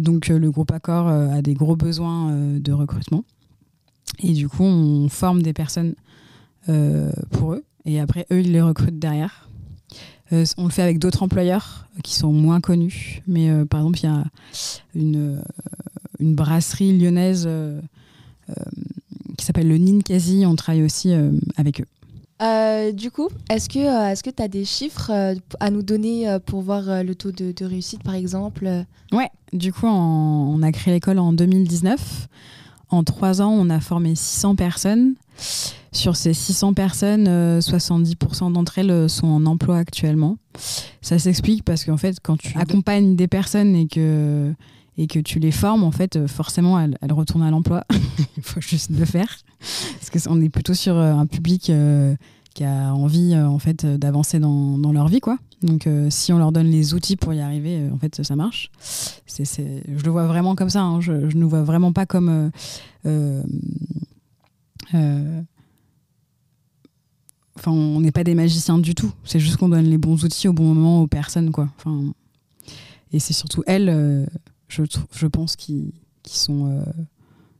Donc 0.00 0.30
euh, 0.30 0.38
le 0.38 0.50
groupe 0.50 0.72
Accor 0.72 1.08
euh, 1.08 1.28
a 1.28 1.42
des 1.42 1.54
gros 1.54 1.76
besoins 1.76 2.30
euh, 2.30 2.58
de 2.58 2.72
recrutement. 2.72 3.24
Et 4.22 4.32
du 4.32 4.48
coup, 4.48 4.64
on 4.64 5.08
forme 5.08 5.42
des 5.42 5.52
personnes 5.52 5.94
pour 7.30 7.54
eux. 7.54 7.64
Et 7.84 7.98
après, 8.00 8.26
eux, 8.30 8.40
ils 8.40 8.52
les 8.52 8.60
recrutent 8.60 8.98
derrière. 8.98 9.48
On 10.32 10.64
le 10.64 10.70
fait 10.70 10.82
avec 10.82 10.98
d'autres 10.98 11.22
employeurs 11.22 11.86
qui 12.02 12.14
sont 12.14 12.32
moins 12.32 12.60
connus. 12.60 13.22
Mais 13.26 13.50
par 13.66 13.80
exemple, 13.80 13.98
il 14.00 14.04
y 14.04 14.08
a 14.08 14.24
une, 14.94 15.42
une 16.18 16.34
brasserie 16.34 16.96
lyonnaise 16.98 17.48
qui 19.36 19.44
s'appelle 19.44 19.68
le 19.68 19.78
Ninkasi. 19.78 20.44
On 20.46 20.56
travaille 20.56 20.82
aussi 20.82 21.12
avec 21.56 21.80
eux. 21.80 21.86
Euh, 22.40 22.92
du 22.92 23.10
coup, 23.10 23.28
est-ce 23.50 23.68
que 23.68 23.78
euh, 23.78 24.14
tu 24.14 24.42
as 24.42 24.48
des 24.48 24.64
chiffres 24.64 25.10
euh, 25.12 25.34
à 25.60 25.70
nous 25.70 25.82
donner 25.82 26.38
pour 26.46 26.62
voir 26.62 27.04
le 27.04 27.14
taux 27.14 27.32
de, 27.32 27.64
réussite, 27.64 28.02
par 28.02 28.14
exemple 28.14 28.66
Ouais, 29.12 29.28
du 29.52 29.72
coup, 29.72 29.86
on 29.86 30.62
a 30.62 30.72
créé 30.72 30.94
l'école 30.94 31.18
en 31.18 31.32
2019. 31.32 32.28
en 32.88 33.04
trois 33.04 33.42
ans, 33.42 33.50
on 33.50 33.68
a 33.68 33.80
formé 33.80 34.14
600 34.14 34.56
personnes. 34.56 35.14
Sur 35.92 36.14
ces 36.14 36.34
600 36.34 36.74
personnes, 36.74 37.26
70% 37.58 38.52
d'entre 38.52 38.78
elles 38.78 39.10
sont 39.10 39.26
en 39.26 39.44
emploi 39.46 39.78
actuellement. 39.78 40.38
Ça 41.02 41.18
s'explique 41.18 41.64
parce 41.64 41.84
qu'en 41.84 41.96
fait, 41.96 42.18
quand 42.22 42.36
tu 42.36 42.56
accompagnes 42.56 43.16
des 43.16 43.26
personnes 43.26 43.74
et 43.74 43.88
que, 43.88 44.52
et 44.96 45.08
que 45.08 45.18
tu 45.18 45.40
les 45.40 45.50
formes, 45.50 45.82
en 45.82 45.90
fait, 45.90 46.26
forcément, 46.28 46.78
elles, 46.78 46.96
retournent 47.10 47.42
à 47.42 47.50
l'emploi. 47.50 47.84
Il 48.36 48.42
faut 48.42 48.60
juste 48.60 48.90
le 48.90 49.04
faire. 49.04 49.36
Parce 49.58 50.24
qu'on 50.24 50.40
est 50.40 50.48
plutôt 50.48 50.74
sur 50.74 50.96
un 50.96 51.26
public 51.26 51.72
qui 52.54 52.64
a 52.64 52.94
envie 52.94 53.36
en 53.36 53.58
fait 53.58 53.84
d'avancer 53.84 54.38
dans, 54.38 54.78
dans, 54.78 54.92
leur 54.92 55.08
vie 55.08 55.20
quoi. 55.20 55.38
Donc 55.62 55.88
si 56.08 56.32
on 56.32 56.38
leur 56.38 56.52
donne 56.52 56.68
les 56.68 56.94
outils 56.94 57.16
pour 57.16 57.32
y 57.34 57.40
arriver, 57.40 57.88
en 57.92 57.98
fait 57.98 58.22
ça 58.22 58.36
marche. 58.36 58.70
C'est, 59.26 59.44
je 59.44 60.04
le 60.04 60.10
vois 60.10 60.26
vraiment 60.26 60.54
comme 60.54 60.70
ça. 60.70 60.82
Hein. 60.82 61.00
Je, 61.00 61.12
ne 61.12 61.44
vois 61.44 61.62
vraiment 61.62 61.92
pas 61.92 62.06
comme 62.06 62.50
Enfin, 67.60 67.72
on 67.72 68.00
n'est 68.00 68.10
pas 68.10 68.24
des 68.24 68.34
magiciens 68.34 68.78
du 68.78 68.94
tout. 68.94 69.12
C'est 69.22 69.38
juste 69.38 69.58
qu'on 69.58 69.68
donne 69.68 69.84
les 69.84 69.98
bons 69.98 70.24
outils 70.24 70.48
au 70.48 70.54
bon 70.54 70.64
moment 70.72 71.02
aux 71.02 71.06
personnes, 71.06 71.50
quoi. 71.50 71.68
Enfin, 71.76 72.14
et 73.12 73.18
c'est 73.18 73.34
surtout 73.34 73.62
elles, 73.66 73.90
euh, 73.90 74.24
je, 74.68 75.26
pense, 75.26 75.56
qui, 75.56 75.92
sont, 76.26 76.70
euh, 76.70 76.82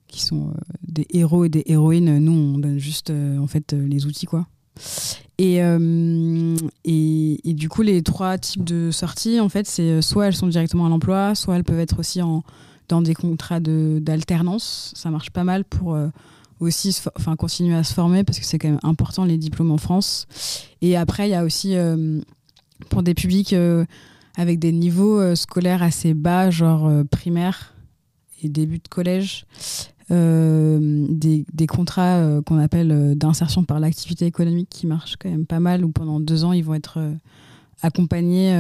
qui 0.09 0.23
sont 0.23 0.49
euh, 0.49 0.53
des 0.89 1.07
héros 1.11 1.45
et 1.45 1.51
des 1.51 1.65
héroïnes. 1.67 2.19
Nous, 2.19 2.33
on 2.33 2.59
donne 2.59 2.79
juste, 2.79 3.11
en 3.11 3.47
fait, 3.47 3.75
les 3.75 4.07
outils, 4.07 4.25
quoi. 4.25 4.47
Et, 5.37 5.57
et, 5.57 7.51
et, 7.51 7.55
du 7.55 7.69
coup, 7.69 7.83
les 7.83 8.03
trois 8.03 8.39
types 8.39 8.65
de 8.65 8.91
sorties, 8.91 9.39
en 9.39 9.51
fait, 9.51 9.67
c'est 9.67 10.01
soit 10.01 10.29
elles 10.29 10.37
sont 10.37 10.49
directement 10.49 10.87
à 10.87 10.89
l'emploi, 10.89 11.35
soit 11.35 11.57
elles 11.57 11.65
peuvent 11.65 11.81
être 11.81 11.99
aussi 11.99 12.23
en, 12.23 12.43
dans 12.89 13.03
des 13.03 13.15
contrats 13.15 13.61
d'alternance. 13.61 14.93
Ça 14.97 15.11
marche 15.11 15.31
pas 15.31 15.45
mal 15.45 15.65
pour 15.65 15.99
aussi 16.61 16.97
enfin, 17.17 17.37
continuer 17.37 17.75
à 17.75 17.83
se 17.83 17.95
former 17.95 18.23
parce 18.23 18.39
que 18.39 18.45
c'est 18.45 18.59
quand 18.59 18.69
même 18.69 18.81
important 18.83 19.25
les 19.25 19.39
diplômes 19.39 19.71
en 19.71 19.79
France. 19.79 20.27
Et 20.83 20.97
après, 20.97 21.29
il 21.29 21.33
y 21.33 21.35
a 21.35 21.45
aussi 21.45 21.75
euh, 21.75 22.21
pour 22.91 23.03
des 23.03 23.15
publics 23.15 23.55
euh, 23.55 23.85
avec 24.37 24.59
des 24.59 24.73
niveaux 24.73 25.19
euh, 25.19 25.35
scolaires 25.35 25.83
assez 25.83 26.15
bas, 26.15 26.51
genre 26.51 26.91
primaire 27.11 27.75
et 28.43 28.49
début 28.49 28.79
de 28.79 28.89
collège, 28.89 29.47
des, 30.09 31.45
des, 31.53 31.67
contrats 31.69 32.41
qu'on 32.45 32.59
appelle 32.59 33.15
d'insertion 33.17 33.63
par 33.65 33.79
l'activité 33.79 34.27
économique 34.27 34.69
qui 34.69 34.89
marchent 34.89 35.17
quand 35.17 35.29
même 35.29 35.47
pas 35.47 35.61
mal, 35.61 35.85
où 35.85 35.91
pendant 35.91 36.19
deux 36.19 36.43
ans, 36.43 36.53
ils 36.53 36.65
vont 36.65 36.75
être 36.75 36.99
accompagnés 37.83 38.51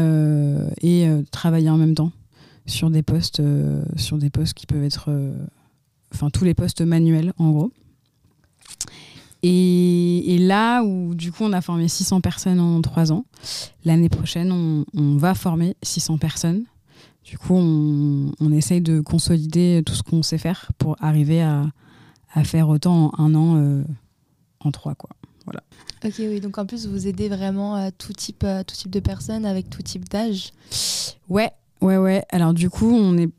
et 0.83 1.09
travailler 1.33 1.71
en 1.71 1.79
même 1.79 1.95
temps 1.95 2.13
sur 2.67 2.91
des 2.91 3.03
postes, 3.03 3.43
sur 3.97 4.19
des 4.19 4.31
postes 4.31 4.55
qui 4.55 4.67
peuvent 4.67 4.85
être 4.85 5.11
enfin 6.15 6.31
tous 6.31 6.45
les 6.45 6.55
postes 6.55 6.83
manuels 6.83 7.33
en 7.39 7.51
gros. 7.51 7.73
Et, 9.43 10.37
là 10.39 10.83
où 10.83 11.15
du 11.15 11.33
coup 11.33 11.45
on 11.45 11.53
a 11.53 11.61
formé 11.61 11.89
600 11.89 12.21
personnes 12.21 12.61
en 12.61 12.81
trois 12.83 13.13
ans, 13.13 13.25
l'année 13.85 14.09
prochaine 14.09 14.53
on, 14.53 15.17
va 15.17 15.35
former 15.35 15.77
600 15.83 16.19
personnes. 16.19 16.65
Du 17.25 17.39
coup 17.39 17.55
on, 17.55 18.33
on, 18.41 18.53
essaye 18.53 18.81
de 18.81 19.01
consolider 19.01 19.83
tout 19.85 19.95
ce 19.95 20.03
qu'on 20.03 20.23
sait 20.23 20.39
faire 20.39 20.73
pour 20.79 20.97
arriver 21.01 21.43
à, 21.43 21.67
à, 22.35 22.45
faire 22.45 22.69
autant 22.69 23.13
en 23.17 23.25
un 23.25 23.35
an 23.35 23.57
euh, 23.57 23.85
en 24.61 24.71
trois 24.73 24.95
quoi. 24.95 25.11
Voilà. 25.45 25.63
Ok 26.05 26.15
oui 26.19 26.41
donc 26.41 26.59
en 26.59 26.67
plus 26.67 26.87
vous 26.87 27.07
aidez 27.07 27.29
vraiment 27.29 27.75
à 27.75 27.91
tout 27.91 28.13
type, 28.13 28.45
tout 28.67 28.77
type 28.77 28.91
de 28.91 29.01
personnes 29.01 29.47
avec 29.47 29.71
tout 29.71 29.83
type 29.83 30.09
d'âge. 30.09 30.53
Ouais 31.29 31.51
ouais 31.81 31.97
ouais 31.97 32.25
alors 32.31 32.53
du 32.53 32.69
coup 32.69 32.91
on 32.91 33.17
est 33.17 33.31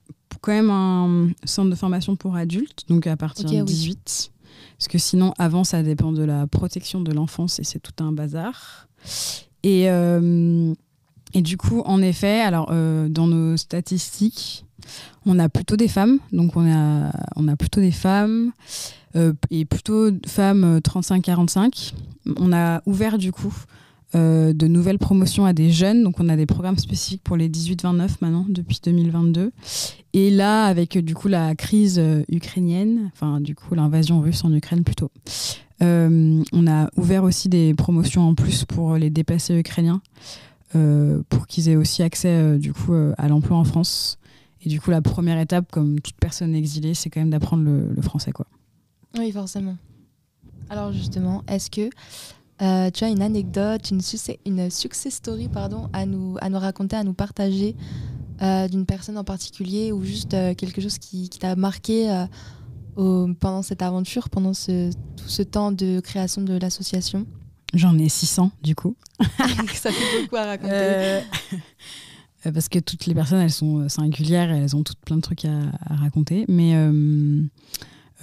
quand 0.42 0.52
même 0.52 0.72
un 0.72 1.30
centre 1.44 1.70
de 1.70 1.76
formation 1.76 2.16
pour 2.16 2.36
adultes 2.36 2.86
donc 2.88 3.06
à 3.06 3.16
partir 3.18 3.48
de 3.48 3.62
18. 3.64 4.32
Parce 4.78 4.88
que 4.88 4.98
sinon, 4.98 5.34
avant, 5.38 5.64
ça 5.64 5.84
dépend 5.84 6.12
de 6.12 6.24
la 6.24 6.48
protection 6.48 7.02
de 7.02 7.12
l'enfance 7.12 7.60
et 7.60 7.64
c'est 7.64 7.80
tout 7.80 8.04
un 8.04 8.12
bazar. 8.12 8.88
Et, 9.64 9.90
euh, 9.90 10.74
du 11.34 11.58
coup, 11.58 11.82
en 11.82 12.02
effet, 12.02 12.42
alors 12.42 12.70
euh, 12.72 13.08
dans 13.08 13.28
nos 13.28 13.58
statistiques, 13.58 14.66
on 15.26 15.40
a 15.40 15.50
plutôt 15.50 15.78
des 15.78 15.88
femmes. 15.88 16.20
Donc 16.32 16.56
on 16.56 16.70
a, 16.70 17.12
on 17.36 17.48
a 17.48 17.56
plutôt 17.56 17.80
des 17.80 17.92
femmes 17.92 18.52
euh, 19.16 19.34
et 19.50 19.66
plutôt 19.66 20.10
femmes 20.26 20.80
35-45. 20.80 21.94
On 22.38 22.52
a 22.52 22.82
ouvert 22.86 23.18
du 23.18 23.32
coup 23.32 23.54
euh, 24.14 24.52
de 24.52 24.68
nouvelles 24.68 25.00
promotions 25.00 25.46
à 25.46 25.54
des 25.54 25.72
jeunes. 25.72 26.04
Donc 26.04 26.20
on 26.20 26.28
a 26.30 26.36
des 26.36 26.46
programmes 26.46 26.78
spécifiques 26.78 27.24
pour 27.24 27.38
les 27.38 27.50
18-29 27.50 28.10
maintenant 28.22 28.46
depuis 28.50 28.80
2022. 28.84 29.52
Et 30.14 30.30
là, 30.30 30.66
avec 30.66 30.98
du 30.98 31.16
coup 31.16 31.28
la 31.28 31.56
crise 31.56 31.98
euh, 31.98 32.24
ukrainienne, 32.30 33.10
enfin 33.14 33.40
du 33.40 33.56
coup 33.56 33.74
l'invasion 33.74 34.20
russe 34.20 34.44
en 34.44 34.54
Ukraine 34.54 34.84
plutôt, 34.84 35.12
euh, 35.82 36.44
on 36.52 36.68
a 36.68 36.90
ouvert 36.98 37.24
aussi 37.24 37.48
des 37.48 37.74
promotions 37.74 38.28
en 38.28 38.36
plus 38.36 38.66
pour 38.66 38.98
les 38.98 39.10
déplacés 39.10 39.58
ukrainiens, 39.58 40.02
pour 41.30 41.48
qu'ils 41.48 41.70
aient 41.70 41.76
aussi 41.76 42.04
accès 42.04 42.58
du 42.58 42.74
coup 42.74 42.94
à 43.18 43.28
l'emploi 43.28 43.58
en 43.58 43.64
France. 43.64 44.18
Et 44.64 44.70
du 44.70 44.80
coup 44.80 44.92
la 44.92 45.02
première 45.02 45.40
étape, 45.40 45.72
comme 45.72 46.00
toute 46.00 46.16
personne 46.18 46.54
exilée, 46.54 46.94
c'est 46.94 47.10
quand 47.10 47.20
même 47.20 47.32
d'apprendre 47.32 47.64
le, 47.64 47.90
le 47.94 48.02
français 48.02 48.32
quoi. 48.32 48.46
Oui, 49.18 49.32
forcément. 49.32 49.76
Alors 50.70 50.94
justement, 50.94 51.44
est-ce 51.48 51.70
que 51.70 51.90
euh, 52.62 52.92
tu 52.92 53.04
as 53.04 53.10
une 53.10 53.22
anecdote, 53.22 53.90
une, 53.90 54.02
une 54.46 54.70
success 54.70 55.16
story 55.16 55.48
pardon, 55.48 55.90
à, 55.94 56.06
nous, 56.06 56.38
à 56.42 56.50
nous 56.50 56.60
raconter, 56.60 56.96
à 56.96 57.04
nous 57.04 57.14
partager 57.14 57.76
euh, 58.42 58.68
d'une 58.68 58.86
personne 58.86 59.18
en 59.18 59.24
particulier 59.24 59.92
ou 59.92 60.04
juste 60.04 60.34
euh, 60.34 60.54
quelque 60.54 60.80
chose 60.80 61.00
qui, 61.00 61.30
qui 61.30 61.40
t'a 61.40 61.56
marqué 61.56 62.26
pendant 62.96 63.62
cette 63.64 63.82
aventure, 63.82 64.30
pendant 64.30 64.54
ce, 64.54 64.92
tout 64.92 65.28
ce 65.28 65.42
temps 65.42 65.72
de 65.72 66.02
création 66.02 66.44
de 66.44 66.58
l'association? 66.58 67.26
J'en 67.74 67.98
ai 67.98 68.10
600 68.10 68.52
du 68.62 68.76
coup. 68.76 68.96
Ça 69.74 69.92
fait 69.92 70.22
beaucoup 70.22 70.36
à 70.36 70.46
raconter. 70.46 71.22
parce 72.44 72.70
que 72.70 72.78
toutes 72.80 73.08
les 73.08 73.16
personnes, 73.16 73.40
elles 73.40 73.52
sont 73.52 73.88
singulières 73.90 74.52
elles 74.52 74.76
ont 74.76 74.84
toutes 74.84 75.00
plein 75.00 75.16
de 75.16 75.22
trucs 75.22 75.46
à, 75.46 75.60
à 75.90 75.96
raconter. 75.96 76.46
Mais 76.48 76.76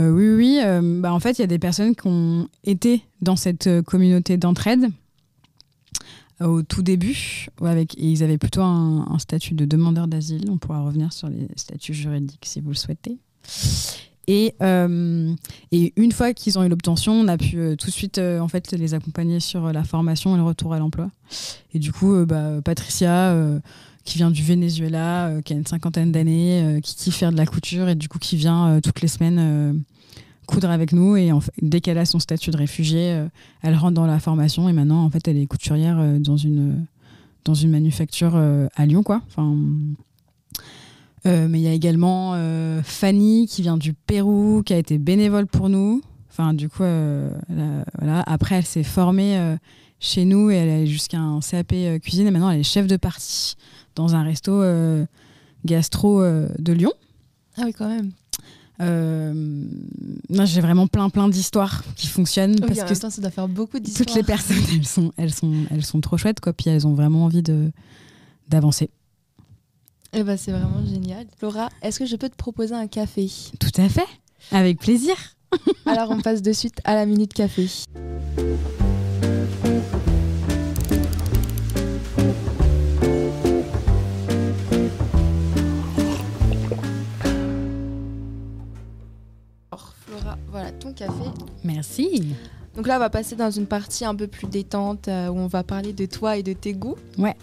euh, 0.01 0.11
oui, 0.11 0.29
oui. 0.29 0.61
Euh, 0.63 1.01
bah, 1.01 1.13
en 1.13 1.21
fait, 1.21 1.39
il 1.39 1.41
y 1.41 1.45
a 1.45 1.49
des 1.49 1.59
personnes 1.59 1.95
qui 1.95 2.07
ont 2.07 2.49
été 2.65 3.03
dans 3.21 3.37
cette 3.37 3.67
euh, 3.67 3.83
communauté 3.83 4.37
d'entraide 4.37 4.89
au 6.41 6.63
tout 6.63 6.83
début, 6.83 7.49
ils 7.97 8.23
avaient 8.23 8.39
plutôt 8.39 8.63
un, 8.63 9.19
statut 9.19 9.55
de 9.55 9.65
demandeur 9.65 10.07
d'asile. 10.07 10.49
On 10.49 10.57
pourra 10.57 10.83
revenir 10.83 11.13
sur 11.13 11.29
les 11.29 11.49
statuts 11.57 11.95
juridiques 11.95 12.45
si 12.47 12.61
vous 12.61 12.69
le 12.69 12.77
souhaitez. 12.77 13.19
Et, 14.29 14.55
et 15.73 15.93
une 15.97 16.13
fois 16.13 16.33
qu'ils 16.35 16.57
ont 16.57 16.63
eu 16.63 16.69
l'obtention, 16.69 17.13
on 17.15 17.27
a 17.27 17.37
pu 17.37 17.75
tout 17.77 17.89
de 17.89 17.93
suite 17.93 18.19
en 18.19 18.47
fait, 18.47 18.71
les 18.71 18.95
accompagner 18.95 19.41
sur 19.41 19.73
la 19.73 19.83
formation 19.83 20.37
et 20.37 20.39
le 20.39 20.45
retour 20.45 20.73
à 20.75 20.79
l'emploi. 20.79 21.11
Et 21.75 21.81
du 21.81 21.91
coup, 21.91 22.25
bah, 22.25 22.63
Patricia 22.65 23.35
qui 24.09 24.17
vient 24.17 24.31
du 24.31 24.43
Venezuela, 24.43 25.27
euh, 25.27 25.43
qui 25.43 25.53
a 25.53 25.57
une 25.57 25.67
cinquantaine 25.67 26.11
d'années, 26.13 26.63
euh, 26.63 26.81
qui 26.81 26.95
kiffe 26.97 27.17
faire 27.17 27.31
de 27.31 27.37
la 27.37 27.45
couture 27.45 27.89
et 27.89 27.95
du 27.95 28.09
coup 28.09 28.19
qui 28.19 28.37
vient 28.37 28.69
euh, 28.69 28.81
toutes 28.81 29.03
les 29.03 29.09
semaines 29.09 29.85
coudre 30.47 30.71
avec 30.71 30.93
nous. 30.93 31.17
Et 31.17 31.31
dès 31.61 31.83
qu'elle 31.83 31.99
a 31.99 32.07
son 32.07 32.19
statut 32.19 32.51
de 32.51 32.57
réfugiée, 32.57 33.23
elle 33.61 33.75
rentre 33.77 33.93
dans 33.93 34.07
la 34.07 34.19
formation 34.19 34.67
et 34.67 34.73
maintenant, 34.73 35.05
en 35.05 35.11
fait, 35.11 35.29
elle 35.29 35.37
est 35.37 35.47
couturière 35.47 36.03
dans 36.21 36.39
une 36.39 36.87
dans 37.45 37.53
une 37.53 37.71
manufacture 37.71 38.35
à 38.35 38.87
Lyon, 38.87 39.03
quoi. 39.03 39.21
Enfin. 39.29 39.55
mais 41.27 41.61
il 41.61 41.63
y 41.63 41.69
a 41.69 41.75
également 41.75 42.33
Fanny 42.83 43.47
qui 43.47 43.61
vient 43.61 43.77
du 43.77 43.93
Pérou, 43.93 44.63
qui 44.65 44.73
a 44.73 44.79
été 44.79 44.97
bénévole 44.97 45.47
pour 45.47 45.69
nous. 45.69 46.01
Enfin, 46.31 46.55
du 46.55 46.71
coup, 46.71 46.83
voilà. 46.83 48.23
Après, 48.27 48.55
elle 48.55 48.67
s'est 48.67 48.85
formée 48.85 49.57
chez 50.01 50.25
nous 50.25 50.51
et 50.51 50.55
elle 50.55 50.69
est 50.69 50.87
jusqu'à 50.87 51.19
un 51.19 51.41
CAP 51.41 51.75
cuisine 52.01 52.27
et 52.27 52.31
maintenant 52.31 52.51
elle 52.51 52.61
est 52.61 52.63
chef 52.63 52.87
de 52.87 52.97
partie 52.97 53.57
dans 53.99 54.15
un 54.15 54.23
resto 54.23 54.63
euh, 54.63 55.05
gastro 55.65 56.23
euh, 56.23 56.49
de 56.59 56.73
Lyon. 56.73 56.93
Ah 57.57 57.63
oui, 57.65 57.73
quand 57.73 57.89
même. 57.89 58.13
Euh, 58.81 59.65
j'ai 60.45 60.61
vraiment 60.61 60.87
plein 60.87 61.11
plein 61.11 61.29
d'histoires 61.29 61.83
qui 61.97 62.07
fonctionnent 62.07 62.55
oui, 62.63 62.69
parce 62.69 62.89
que 62.89 63.01
temps, 63.01 63.11
ça 63.11 63.21
doit 63.21 63.33
faire 63.33 63.49
beaucoup 63.49 63.81
d'histoires. 63.81 64.07
Toutes 64.07 64.15
les 64.15 64.23
personnes, 64.23 64.63
elles 64.73 64.87
sont, 64.87 65.13
elles 65.17 65.35
sont, 65.35 65.53
elles 65.73 65.85
sont 65.85 66.01
trop 66.01 66.17
chouettes 66.17 66.39
quoi. 66.39 66.53
Puis 66.53 66.71
elles 66.71 66.87
ont 66.87 66.95
vraiment 66.95 67.25
envie 67.25 67.43
de 67.43 67.73
d'avancer. 68.49 68.89
Eh 70.13 70.23
ben, 70.23 70.37
c'est 70.37 70.53
vraiment 70.53 70.87
génial. 70.87 71.27
Laura, 71.43 71.71
est-ce 71.83 71.99
que 71.99 72.07
je 72.07 72.15
peux 72.15 72.29
te 72.29 72.37
proposer 72.37 72.75
un 72.75 72.87
café? 72.87 73.29
Tout 73.59 73.81
à 73.81 73.89
fait, 73.89 74.07
avec 74.53 74.79
plaisir. 74.79 75.17
Alors 75.87 76.11
on 76.11 76.21
passe 76.21 76.41
de 76.41 76.53
suite 76.53 76.81
à 76.85 76.95
la 76.95 77.05
minute 77.05 77.35
café. 77.35 77.69
Voilà 90.51 90.71
ton 90.73 90.93
café. 90.93 91.13
Merci. 91.65 92.35
Donc 92.77 92.87
là, 92.87 92.97
on 92.97 93.01
va 93.01 93.11
passer 93.11 93.35
dans 93.37 93.51
une 93.51 93.67
partie 93.67 94.05
un 94.05 94.15
peu 94.15 94.27
plus 94.27 94.47
détente 94.47 95.09
euh, 95.09 95.29
où 95.29 95.39
on 95.39 95.47
va 95.49 95.63
parler 95.65 95.93
de 95.93 96.07
toi 96.07 96.37
et 96.37 96.43
de 96.43 96.53
tes 96.53 96.75
goûts. 96.75 96.97
Ouais. 97.19 97.35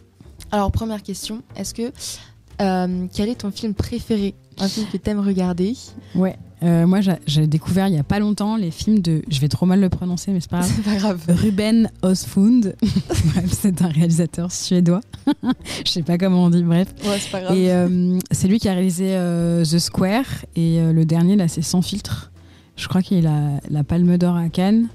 Alors, 0.51 0.71
première 0.71 1.03
question, 1.03 1.41
est-ce 1.55 1.73
que. 1.73 1.91
Euh, 2.61 3.07
quel 3.13 3.27
est 3.29 3.35
ton 3.41 3.51
film 3.51 3.73
préféré? 3.73 4.33
Un 4.59 4.69
film 4.69 4.87
que 4.91 4.95
tu 4.95 5.09
aimes 5.09 5.19
regarder? 5.19 5.73
Ouais. 6.15 6.37
Euh, 6.63 6.87
moi, 6.87 6.99
j'ai- 7.27 7.47
découvert 7.47 7.89
il 7.89 7.95
y 7.95 7.99
a 7.99 8.03
pas 8.03 8.19
longtemps 8.19 8.55
les 8.55 8.71
films 8.71 8.99
de. 8.99 9.21
Je 9.29 9.41
vais 9.41 9.49
trop 9.49 9.65
mal 9.65 9.81
le 9.81 9.89
prononcer, 9.89 10.31
mais 10.31 10.39
c'est 10.39 10.49
pas 10.49 10.59
grave. 10.61 10.71
C'est 10.77 10.83
pas 10.85 10.95
grave. 10.95 11.21
Ruben 11.27 11.89
Östlund. 12.05 12.75
Bref, 12.81 13.49
c'est 13.51 13.81
un 13.81 13.89
réalisateur 13.89 14.49
suédois. 14.53 15.01
Je 15.85 15.91
sais 15.91 16.01
pas 16.03 16.17
comment 16.17 16.45
on 16.45 16.49
dit, 16.49 16.63
bref. 16.63 16.87
Ouais, 17.03 17.19
c'est 17.19 17.29
pas 17.31 17.41
grave. 17.41 17.57
Et 17.57 17.73
euh, 17.73 18.17
c'est 18.31 18.47
lui 18.47 18.59
qui 18.59 18.69
a 18.69 18.73
réalisé 18.73 19.17
euh, 19.17 19.65
The 19.65 19.79
Square. 19.79 20.45
Et 20.55 20.79
le 20.81 21.03
dernier, 21.03 21.35
là, 21.35 21.49
c'est 21.49 21.61
Sans 21.61 21.81
filtre. 21.81 22.31
Je 22.75 22.87
crois 22.87 23.01
qu'il 23.01 23.25
a 23.27 23.59
la 23.69 23.83
Palme 23.83 24.17
d'Or 24.17 24.35
à 24.35 24.49
Cannes. 24.49 24.87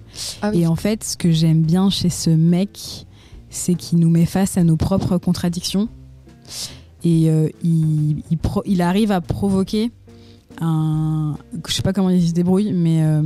Ah 0.43 0.51
oui. 0.53 0.61
Et 0.63 0.67
en 0.67 0.77
fait, 0.77 1.03
ce 1.05 1.17
que 1.17 1.31
j'aime 1.31 1.63
bien 1.63 1.89
chez 1.91 2.11
ce 2.11 2.31
mec, 2.31 3.07
c'est 3.49 3.75
qu'il 3.75 3.99
nous 3.99 4.11
met 4.11 4.27
face 4.27 4.59
à 4.59 4.65
nos 4.65 4.77
propres 4.77 5.17
contradictions. 5.19 5.89
Et 7.05 7.31
euh, 7.31 7.49
il, 7.65 8.23
il 8.31 8.37
pro- 8.39 8.63
il 8.67 8.83
arrive 8.83 9.13
à 9.13 9.21
provoquer 9.23 9.91
un. 10.61 11.37
Je 11.67 11.73
sais 11.73 11.83
pas 11.83 11.93
comment 11.93 12.11
il 12.11 12.27
se 12.29 12.33
débrouille, 12.33 12.73
mais. 12.73 13.03
euh, 13.03 13.23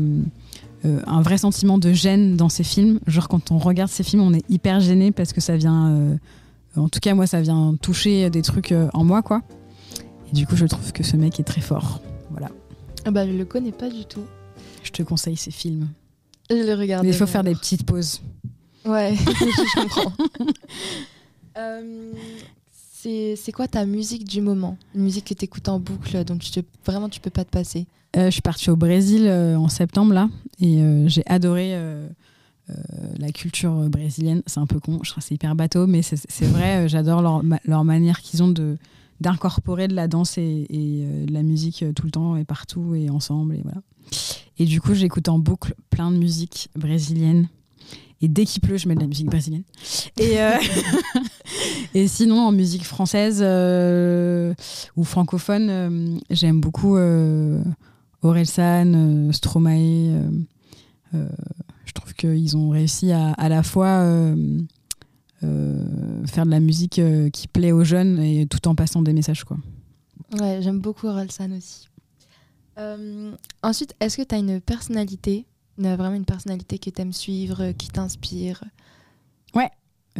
euh, 0.87 1.01
un 1.07 1.23
vrai 1.23 1.39
sentiment 1.39 1.79
de 1.79 1.95
gêne 1.95 2.37
dans 2.37 2.51
ses 2.51 2.63
films. 2.63 3.01
Genre, 3.07 3.27
quand 3.29 3.51
on 3.51 3.57
regarde 3.57 3.91
ces 3.91 4.03
films, 4.03 4.21
on 4.21 4.35
est 4.35 4.45
hyper 4.51 4.81
gêné 4.81 5.13
parce 5.13 5.33
que 5.33 5.41
ça 5.41 5.57
vient. 5.57 5.89
euh, 5.89 6.17
en 6.77 6.91
tout 6.91 7.01
cas, 7.01 7.15
moi, 7.15 7.27
ça 7.27 7.41
vient 7.41 7.75
toucher 7.81 8.29
des 8.29 8.43
trucs 8.43 8.71
euh, 8.71 8.89
en 8.93 9.03
moi, 9.03 9.23
quoi. 9.23 9.41
Et 10.31 10.35
du 10.37 10.47
coup, 10.47 10.57
je 10.57 10.67
trouve 10.67 10.93
que 10.93 11.03
ce 11.03 11.17
mec 11.17 11.41
est 11.41 11.45
très 11.45 11.63
fort. 11.63 12.01
Voilà. 12.31 12.51
Ah 13.07 13.11
bah, 13.11 13.27
je 13.27 13.33
le 13.33 13.47
connais 13.47 13.73
pas 13.73 13.89
du 13.89 14.05
tout. 14.05 14.21
Je 14.85 14.91
te 14.91 15.03
conseille 15.03 15.37
ces 15.37 15.51
films. 15.51 15.89
Je 16.51 16.57
le 16.57 16.75
regarde. 16.75 17.05
Mais 17.05 17.11
il 17.11 17.17
faut 17.17 17.27
faire 17.27 17.43
des 17.43 17.55
petites 17.55 17.85
pauses. 17.85 18.21
Ouais, 18.85 19.15
je 19.17 19.81
comprends. 19.81 20.13
Euh, 21.57 22.11
c'est 23.01 23.53
quoi 23.53 23.69
ta 23.69 23.87
musique 23.87 24.25
du 24.25 24.41
moment? 24.41 24.77
Une 24.93 25.03
musique 25.03 25.27
que 25.27 25.35
tu 25.35 25.45
écoutes 25.45 25.69
en 25.69 25.79
boucle, 25.79 26.25
dont 26.25 26.37
tu 26.37 26.51
te, 26.51 26.59
vraiment 26.85 27.09
tu 27.09 27.21
peux 27.21 27.31
pas 27.31 27.45
te 27.45 27.51
passer? 27.51 27.87
Euh, 28.17 28.25
je 28.25 28.31
suis 28.31 28.43
partie 28.43 28.71
au 28.71 28.77
Brésil 28.77 29.29
euh, 29.29 29.55
en 29.57 29.69
septembre 29.69 30.15
là 30.15 30.29
et 30.61 30.83
j'ai 31.07 31.23
adoré 31.27 31.79
la 33.21 33.31
culture 33.31 33.89
brésilienne. 33.89 34.43
C'est 34.49 34.59
un 34.59 34.67
peu 34.67 34.81
con, 34.81 34.99
je 35.05 35.15
que 35.15 35.21
c'est 35.21 35.37
hyper 35.37 35.55
bateau, 35.55 35.87
mais 35.87 36.03
c'est 36.03 36.47
vrai, 36.47 36.89
j'adore 36.89 37.45
leur 37.65 37.85
manière 37.85 38.21
qu'ils 38.21 38.43
ont 38.43 38.49
de 38.49 38.77
d'incorporer 39.21 39.89
de 39.89 39.95
la 39.95 40.09
danse 40.09 40.39
et, 40.39 40.67
euh, 40.71 41.27
de 41.27 41.33
la 41.33 41.43
musique 41.43 41.83
euh, 41.83 41.93
tout 41.93 42.05
le 42.05 42.11
temps 42.11 42.37
et 42.37 42.45
partout 42.45 42.95
et 42.95 43.11
ensemble 43.11 43.57
et 43.57 43.63
voilà. 43.63 43.81
Et 44.59 44.67
du 44.67 44.81
coup, 44.81 44.95
j'écoute 44.95 45.29
en 45.29 45.39
boucle 45.39 45.75
plein 45.91 46.11
de 46.11 46.17
musique 46.17 46.69
brésilienne. 46.77 47.49
Et 48.21 48.29
dès 48.29 48.45
qu'il 48.45 48.63
pleut, 48.63 48.77
je 48.77 48.89
mets 48.89 48.95
de 48.95 49.01
la 49.01 49.07
musique 49.07 49.27
brésilienne. 49.27 49.65
Et, 50.19 50.41
euh, 50.41 50.53
et 51.95 52.07
sinon, 52.07 52.41
en 52.47 52.53
musique 52.53 52.85
française 52.85 53.43
ou 54.97 55.05
francophone, 55.05 56.21
j'aime 56.31 56.61
beaucoup 56.61 56.97
Orelsan, 58.23 59.33
Stromae. 59.33 60.23
je 61.13 61.93
trouve 61.93 62.15
qu'ils 62.15 62.57
ont 62.57 62.71
réussi 62.71 63.11
à 63.11 63.33
à 63.33 63.49
la 63.49 63.63
fois 63.63 64.35
faire 65.41 66.47
de 66.47 66.51
la 66.51 66.61
musique 66.61 66.99
euh, 66.99 67.29
qui 67.31 67.49
plaît 67.49 67.73
aux 67.73 67.85
jeunes 67.85 68.19
et 68.21 68.47
tout 68.47 68.67
en 68.69 68.75
passant 68.75 69.03
des 69.03 69.13
messages. 69.13 69.45
Quoi. 69.45 69.57
Ouais, 70.41 70.61
j'aime 70.63 70.81
beaucoup 70.81 71.07
Orelsan 71.07 71.53
aussi. 71.57 71.89
Euh, 72.79 73.33
ensuite, 73.63 73.95
est-ce 74.01 74.17
que 74.17 74.23
tu 74.23 74.35
as 74.35 74.39
une 74.39 74.61
personnalité, 74.61 75.45
une- 75.79 75.95
vraiment 75.95 76.17
une 76.17 76.25
personnalité 76.25 76.79
que 76.79 76.91
tu 76.91 77.01
aimes 77.03 77.13
suivre, 77.13 77.63
euh, 77.63 77.73
qui 77.73 77.89
t'inspire? 77.89 78.63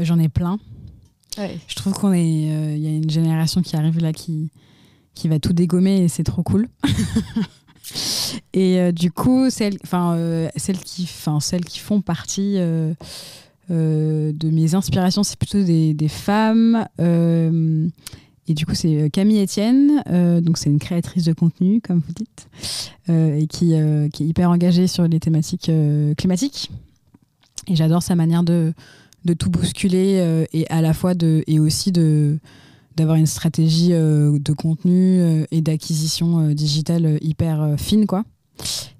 J'en 0.01 0.19
ai 0.19 0.29
plein. 0.29 0.59
Ouais. 1.39 1.57
Je 1.69 1.77
trouve 1.77 1.93
qu'on 1.93 2.13
est, 2.13 2.51
euh, 2.53 2.77
y 2.77 2.89
a 2.89 2.91
une 2.91 3.09
génération 3.09 3.63
qui 3.63 3.77
arrive 3.77 4.01
là 4.01 4.13
qui 4.13 4.51
qui 5.15 5.29
va 5.29 5.39
tout 5.39 5.53
dégommer 5.53 5.99
et 6.03 6.09
c'est 6.09 6.25
trop 6.25 6.43
cool. 6.43 6.67
et 8.53 8.81
euh, 8.81 8.91
du 8.91 9.13
coup, 9.13 9.51
celles, 9.51 9.79
enfin 9.85 10.17
euh, 10.17 10.49
celles 10.57 10.79
qui, 10.81 11.05
enfin 11.05 11.39
celles 11.39 11.65
qui 11.65 11.79
font 11.79 12.01
partie 12.01 12.57
euh, 12.59 12.93
euh, 12.93 12.95
de 13.71 14.51
mes 14.51 14.75
inspirations, 14.75 15.23
c'est 15.23 15.39
plutôt 15.39 15.63
des, 15.63 16.09
femmes. 16.09 16.87
euh, 17.01 17.89
et 18.47 18.55
du 18.55 18.67
coup, 18.67 18.75
c'est 18.75 19.03
euh, 19.03 19.09
Camille 19.09 19.43
Etienne, 19.43 20.03
euh, 20.11 20.41
donc 20.41 20.59
c'est 20.59 20.69
une 20.69 20.79
créatrice 20.79 21.25
de 21.25 21.33
contenu, 21.33 21.81
comme 21.81 22.03
vous 22.07 22.13
dites, 22.13 22.49
euh, 23.09 23.37
et 23.37 23.47
qui, 23.47 23.75
euh, 23.75 24.07
est 24.07 24.21
hyper 24.21 24.51
engagée 24.51 24.87
sur 24.87 25.05
les 25.05 25.19
thématiques 25.19 25.71
euh, 25.71 26.15
climatiques. 26.15 26.71
Et 27.69 27.77
j'adore 27.77 28.03
sa 28.03 28.15
manière 28.15 28.43
de, 28.43 28.75
tout 29.39 29.49
bousculer 29.49 30.19
euh, 30.21 30.45
et 30.53 30.67
à 30.69 30.83
la 30.83 30.93
fois 30.93 31.15
de 31.15 31.43
et 31.47 31.59
aussi 31.59 31.91
d'avoir 31.93 33.17
une 33.17 33.27
stratégie 33.27 33.95
euh, 33.95 34.39
de 34.39 34.53
contenu 34.53 35.21
euh, 35.21 35.45
et 35.51 35.63
d'acquisition 35.63 36.41
euh, 36.41 36.55
digitale 36.55 37.07
euh, 37.07 37.19
hyper 37.23 37.63
euh, 37.63 37.77
fine 37.79 38.07
quoi 38.07 38.25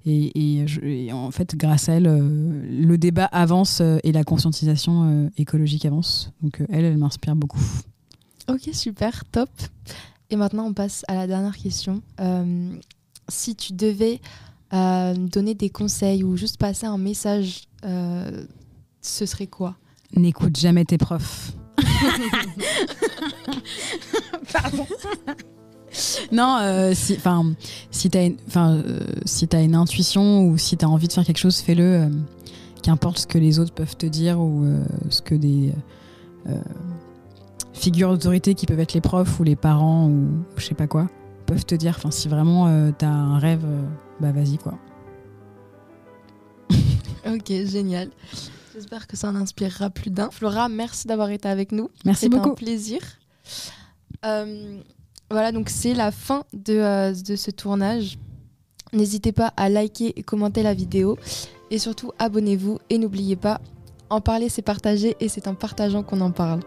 et, 0.05 0.59
et 0.61 0.67
je- 0.67 0.81
et 0.81 1.11
en 1.13 1.31
fait 1.31 1.55
grâce 1.55 1.87
à 1.89 1.93
elle 1.93 2.07
euh, 2.07 2.19
le 2.69 2.97
débat 2.97 3.25
avance 3.25 3.79
euh, 3.81 3.97
et 4.03 4.11
la 4.11 4.23
conscientisation 4.23 5.03
euh, 5.09 5.29
écologique 5.37 5.85
avance 5.85 6.31
donc 6.41 6.61
elle 6.69 6.85
elle 6.85 6.97
m'inspire 6.97 7.35
beaucoup 7.35 7.61
Ok, 8.47 8.69
super, 8.73 9.25
top. 9.31 9.49
Et 10.29 10.35
maintenant, 10.35 10.65
on 10.67 10.73
passe 10.73 11.03
à 11.07 11.15
la 11.15 11.25
dernière 11.25 11.57
question. 11.57 12.03
Euh, 12.19 12.75
si 13.27 13.55
tu 13.55 13.73
devais 13.73 14.21
euh, 14.71 15.15
donner 15.15 15.55
des 15.55 15.71
conseils 15.71 16.23
ou 16.23 16.37
juste 16.37 16.57
passer 16.57 16.85
un 16.85 16.99
message, 16.99 17.63
euh, 17.85 18.45
ce 19.01 19.25
serait 19.25 19.47
quoi? 19.47 19.77
N'écoute 20.15 20.57
jamais 20.59 20.85
tes 20.85 20.99
profs 20.99 21.53
Pardon. 24.53 24.85
non 26.31 26.57
euh, 26.61 26.93
si 26.93 27.15
enfin 27.15 27.53
si 27.91 28.09
t'as 28.09 28.25
une 28.25 28.37
enfin 28.47 28.75
euh, 28.75 28.99
si 29.25 29.47
t'as 29.47 29.63
une 29.63 29.75
intuition 29.75 30.43
ou 30.45 30.57
si 30.57 30.77
t'as 30.77 30.87
envie 30.87 31.07
de 31.07 31.13
faire 31.13 31.25
quelque 31.25 31.37
chose 31.37 31.57
fais-le 31.57 31.83
euh, 31.83 32.09
qu'importe 32.81 33.19
ce 33.19 33.27
que 33.27 33.37
les 33.37 33.59
autres 33.59 33.73
peuvent 33.73 33.95
te 33.95 34.05
dire 34.05 34.39
ou 34.39 34.63
euh, 34.63 34.83
ce 35.09 35.21
que 35.21 35.35
des 35.35 35.73
euh, 36.47 36.57
figures 37.73 38.11
d'autorité 38.11 38.55
qui 38.55 38.65
peuvent 38.65 38.79
être 38.79 38.93
les 38.93 39.01
profs 39.01 39.39
ou 39.39 39.43
les 39.43 39.55
parents 39.55 40.07
ou 40.07 40.27
je 40.57 40.65
sais 40.65 40.75
pas 40.75 40.87
quoi 40.87 41.09
peuvent 41.45 41.65
te 41.65 41.75
dire 41.75 41.95
enfin 41.97 42.11
si 42.11 42.27
vraiment 42.27 42.67
euh, 42.67 42.91
t'as 42.97 43.07
un 43.07 43.39
rêve 43.39 43.63
euh, 43.65 43.83
bah 44.19 44.31
vas-y 44.31 44.57
quoi 44.57 44.77
Ok, 47.27 47.47
génial. 47.47 48.09
J'espère 48.75 49.07
que 49.07 49.15
ça 49.17 49.29
en 49.29 49.35
inspirera 49.35 49.89
plus 49.89 50.11
d'un. 50.11 50.29
Flora, 50.29 50.69
merci 50.69 51.07
d'avoir 51.07 51.29
été 51.29 51.47
avec 51.47 51.71
nous. 51.71 51.89
merci 52.03 52.25
C'était 52.25 52.35
beaucoup 52.35 52.51
un 52.51 52.55
plaisir. 52.55 52.99
Euh, 54.25 54.79
voilà, 55.31 55.51
donc 55.51 55.69
c'est 55.69 55.93
la 55.93 56.11
fin 56.11 56.43
de, 56.53 56.73
euh, 56.73 57.13
de 57.13 57.35
ce 57.35 57.51
tournage. 57.51 58.17
N'hésitez 58.93 59.31
pas 59.31 59.51
à 59.57 59.69
liker 59.69 60.13
et 60.17 60.23
commenter 60.23 60.63
la 60.63 60.73
vidéo. 60.73 61.17
Et 61.71 61.79
surtout, 61.79 62.11
abonnez-vous. 62.19 62.79
Et 62.89 62.97
n'oubliez 62.97 63.35
pas, 63.35 63.59
en 64.09 64.21
parler, 64.21 64.49
c'est 64.49 64.61
partager. 64.61 65.15
Et 65.19 65.27
c'est 65.27 65.47
en 65.47 65.55
partageant 65.55 66.03
qu'on 66.03 66.21
en 66.21 66.31
parle. 66.31 66.61